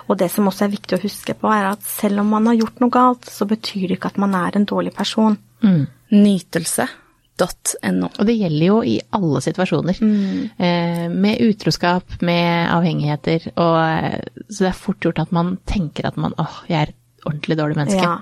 Og 0.07 0.17
det 0.21 0.31
som 0.31 0.47
også 0.49 0.67
er 0.67 0.75
viktig 0.77 0.97
å 0.97 1.03
huske 1.03 1.35
på, 1.37 1.51
er 1.51 1.73
at 1.73 1.83
selv 1.87 2.23
om 2.23 2.27
man 2.37 2.47
har 2.49 2.59
gjort 2.61 2.81
noe 2.83 2.93
galt, 2.93 3.23
så 3.29 3.47
betyr 3.49 3.89
det 3.89 3.99
ikke 3.99 4.13
at 4.13 4.19
man 4.21 4.35
er 4.37 4.57
en 4.57 4.67
dårlig 4.69 4.93
person. 4.95 5.35
Mm. 5.65 5.83
Nytelse.no. 6.11 8.11
Og 8.11 8.29
det 8.29 8.37
gjelder 8.37 8.65
jo 8.65 8.79
i 8.87 8.95
alle 9.17 9.43
situasjoner. 9.43 9.99
Eh, 10.01 11.05
med 11.11 11.43
utroskap, 11.43 12.15
med 12.23 12.71
avhengigheter. 12.71 13.51
Og, 13.57 13.77
eh, 13.83 14.47
så 14.47 14.65
det 14.65 14.71
er 14.71 14.81
fort 14.85 15.03
gjort 15.03 15.21
at 15.25 15.35
man 15.35 15.57
tenker 15.67 16.07
at 16.07 16.17
man 16.21 16.37
åh, 16.39 16.63
jeg 16.69 16.79
er 16.79 16.95
et 16.95 17.27
ordentlig 17.27 17.59
dårlig 17.59 17.79
menneske. 17.83 18.01
Ja. 18.01 18.17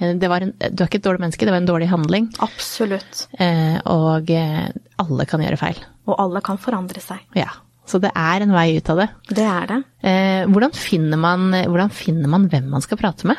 Eh, 0.00 0.14
Det 0.14 0.28
var 0.28 0.44
en, 0.44 0.52
du 0.58 0.82
er 0.82 0.88
ikke 0.88 1.00
et 1.00 1.06
dårlig 1.06 1.22
menneske, 1.24 1.46
det 1.46 1.54
var 1.54 1.62
en 1.62 1.68
dårlig 1.70 1.88
handling. 1.90 2.28
Absolutt. 2.44 3.26
Eh, 3.38 3.78
og 3.92 4.30
eh, 4.30 4.68
alle 5.02 5.26
kan 5.28 5.44
gjøre 5.44 5.60
feil. 5.60 5.80
Og 6.06 6.18
alle 6.22 6.42
kan 6.44 6.58
forandre 6.62 7.00
seg. 7.02 7.22
Ja. 7.38 7.50
Så 7.86 8.00
det 8.02 8.10
er 8.18 8.42
en 8.42 8.50
vei 8.54 8.76
ut 8.76 8.88
av 8.90 8.98
det. 8.98 9.08
Det 9.30 9.44
er 9.46 9.66
det. 9.70 9.76
Eh, 10.02 10.44
hvordan, 10.50 10.72
finner 10.74 11.20
man, 11.22 11.52
hvordan 11.54 11.92
finner 11.94 12.28
man 12.32 12.48
hvem 12.50 12.66
man 12.72 12.82
skal 12.82 12.98
prate 12.98 13.28
med? 13.30 13.38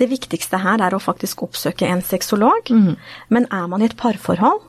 Det 0.00 0.08
viktigste 0.08 0.56
her 0.62 0.80
er 0.80 0.94
å 0.96 1.00
faktisk 1.02 1.42
oppsøke 1.44 1.84
en 1.92 2.00
sexolog. 2.00 2.70
Men 3.28 3.46
er 3.52 3.66
man 3.68 3.82
i 3.82 3.88
et 3.90 3.96
parforhold, 4.00 4.62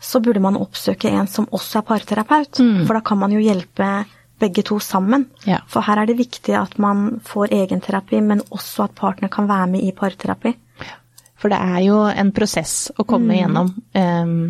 så 0.00 0.20
burde 0.22 0.40
man 0.40 0.56
oppsøke 0.56 1.10
en 1.10 1.26
som 1.28 1.48
også 1.50 1.80
er 1.80 1.88
parterapeut. 1.90 2.60
For 2.86 2.94
da 2.94 3.02
kan 3.04 3.18
man 3.20 3.34
jo 3.34 3.42
hjelpe 3.42 3.88
begge 4.40 4.64
to 4.66 4.78
sammen. 4.80 5.26
Ja. 5.44 5.60
For 5.70 5.84
her 5.86 6.02
er 6.02 6.10
det 6.10 6.18
viktig 6.18 6.56
at 6.56 6.78
man 6.80 7.20
får 7.26 7.52
egenterapi, 7.54 8.20
men 8.24 8.42
også 8.50 8.88
at 8.88 8.96
partner 8.98 9.32
kan 9.32 9.48
være 9.50 9.70
med 9.74 9.84
i 9.86 9.92
parterapi. 9.96 10.54
For 11.40 11.52
det 11.52 11.60
er 11.60 11.80
jo 11.86 12.02
en 12.08 12.32
prosess 12.36 12.90
å 13.00 13.06
komme 13.08 13.36
igjennom 13.36 13.70
um, 13.72 14.40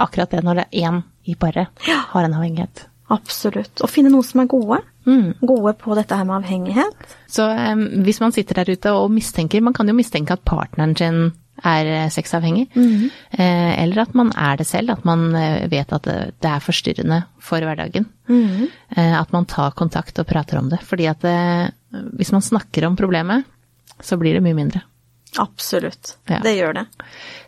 akkurat 0.00 0.32
det 0.32 0.44
når 0.44 0.60
det 0.60 0.66
er 0.66 0.86
én 0.88 1.02
i 1.28 1.34
paret 1.36 1.82
har 1.84 2.24
en 2.24 2.36
avhengighet. 2.38 2.86
Absolutt. 3.12 3.82
Og 3.84 3.90
finne 3.90 4.10
noen 4.10 4.26
som 4.26 4.40
er 4.42 4.48
gode. 4.50 4.80
Mm. 5.06 5.36
Gode 5.46 5.74
på 5.78 5.94
dette 5.94 6.16
her 6.18 6.26
med 6.26 6.40
avhengighet. 6.40 7.16
Så 7.30 7.46
um, 7.46 7.84
hvis 8.06 8.18
man 8.22 8.34
sitter 8.34 8.62
der 8.62 8.72
ute 8.74 8.94
og 8.96 9.12
mistenker 9.14 9.62
Man 9.62 9.76
kan 9.76 9.86
jo 9.86 9.94
mistenke 9.94 10.34
at 10.34 10.42
partneren 10.48 10.96
sin 10.98 11.20
er 11.64 11.90
eh, 11.92 12.08
sexavhengig. 12.12 12.66
Eh, 13.30 13.72
eller 13.82 14.02
at 14.04 14.16
man 14.18 14.32
er 14.36 14.58
det 14.60 14.66
selv, 14.68 14.96
at 14.96 15.06
man 15.08 15.28
eh, 15.36 15.68
vet 15.72 15.92
at 15.92 16.08
det, 16.08 16.50
er 16.50 16.64
forstyrrende 16.64 17.22
for 17.42 17.64
hverdagen. 17.64 18.08
Eh, 18.28 19.14
at 19.20 19.32
man 19.32 19.48
tar 19.48 19.76
kontakt 19.78 20.18
og 20.20 20.28
prater 20.28 20.60
om 20.60 20.70
det. 20.72 20.82
Fordi 20.86 21.08
at 21.10 21.24
det, 21.24 21.38
hvis 22.18 22.34
man 22.34 22.44
snakker 22.44 22.88
om 22.88 22.98
problemet, 22.98 23.46
så 24.00 24.18
blir 24.20 24.36
det 24.36 24.44
mye 24.44 24.56
mindre. 24.56 24.82
Absolutt. 25.38 26.16
Ja. 26.30 26.40
Det 26.44 26.56
gjør 26.56 26.76
det. 26.80 26.84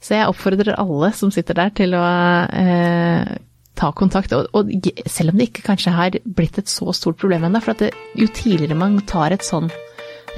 Så 0.04 0.16
jeg 0.16 0.28
oppfordrer 0.28 0.76
alle 0.80 1.12
som 1.16 1.32
sitter 1.32 1.56
der 1.56 1.72
til 1.76 1.96
å 1.96 2.04
eh, 2.52 3.36
ta 3.78 3.90
kontakt, 3.96 4.34
og, 4.34 4.48
og 4.56 4.70
selv 5.06 5.32
om 5.32 5.38
det 5.38 5.50
ikke 5.50 5.66
kanskje 5.70 5.94
har 5.94 6.18
blitt 6.24 6.58
et 6.60 6.70
så 6.70 6.92
stort 6.96 7.20
problem 7.20 7.46
ennå, 7.48 7.62
for 7.64 7.76
at 7.76 7.84
det, 7.86 7.92
jo 8.18 8.28
tidligere 8.34 8.78
man 8.78 8.98
tar 9.08 9.34
et 9.34 9.46
sånn, 9.46 9.70
eh, 9.70 9.87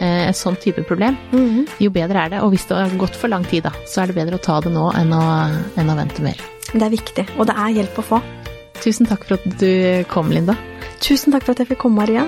et 0.01 0.37
sånn 0.39 0.57
type 0.61 0.83
problem, 0.89 1.19
jo 1.79 1.91
bedre 1.93 2.25
er 2.25 2.35
det. 2.35 2.43
Og 2.45 2.55
hvis 2.55 2.67
det 2.71 2.79
har 2.79 2.97
gått 3.01 3.17
for 3.19 3.29
lang 3.33 3.45
tid, 3.45 3.67
da, 3.69 3.73
så 3.87 4.03
er 4.03 4.11
det 4.11 4.17
bedre 4.17 4.39
å 4.41 4.43
ta 4.43 4.61
det 4.65 4.73
nå 4.73 4.89
enn 4.97 5.13
å, 5.13 5.23
enn 5.77 5.93
å 5.93 5.97
vente 5.99 6.25
mer. 6.25 6.41
Det 6.73 6.83
er 6.87 6.93
viktig, 6.93 7.27
og 7.37 7.49
det 7.51 7.57
er 7.59 7.77
hjelp 7.81 7.99
å 8.01 8.07
få. 8.13 8.23
Tusen 8.81 9.09
takk 9.11 9.27
for 9.29 9.37
at 9.37 9.59
du 9.61 10.05
kom, 10.09 10.31
Linda. 10.33 10.57
Tusen 11.05 11.35
takk 11.35 11.45
for 11.45 11.53
at 11.53 11.65
jeg 11.65 11.73
fikk 11.75 11.83
komme, 11.85 12.01
Maria. 12.01 12.25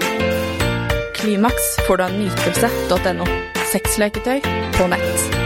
Klimaks 1.16 1.76
får 1.86 2.00
du 2.00 2.04
av 2.08 2.18
nytelse.no. 2.18 3.30
Sexleketøy 3.72 4.42
på 4.76 4.90
nett. 4.92 5.41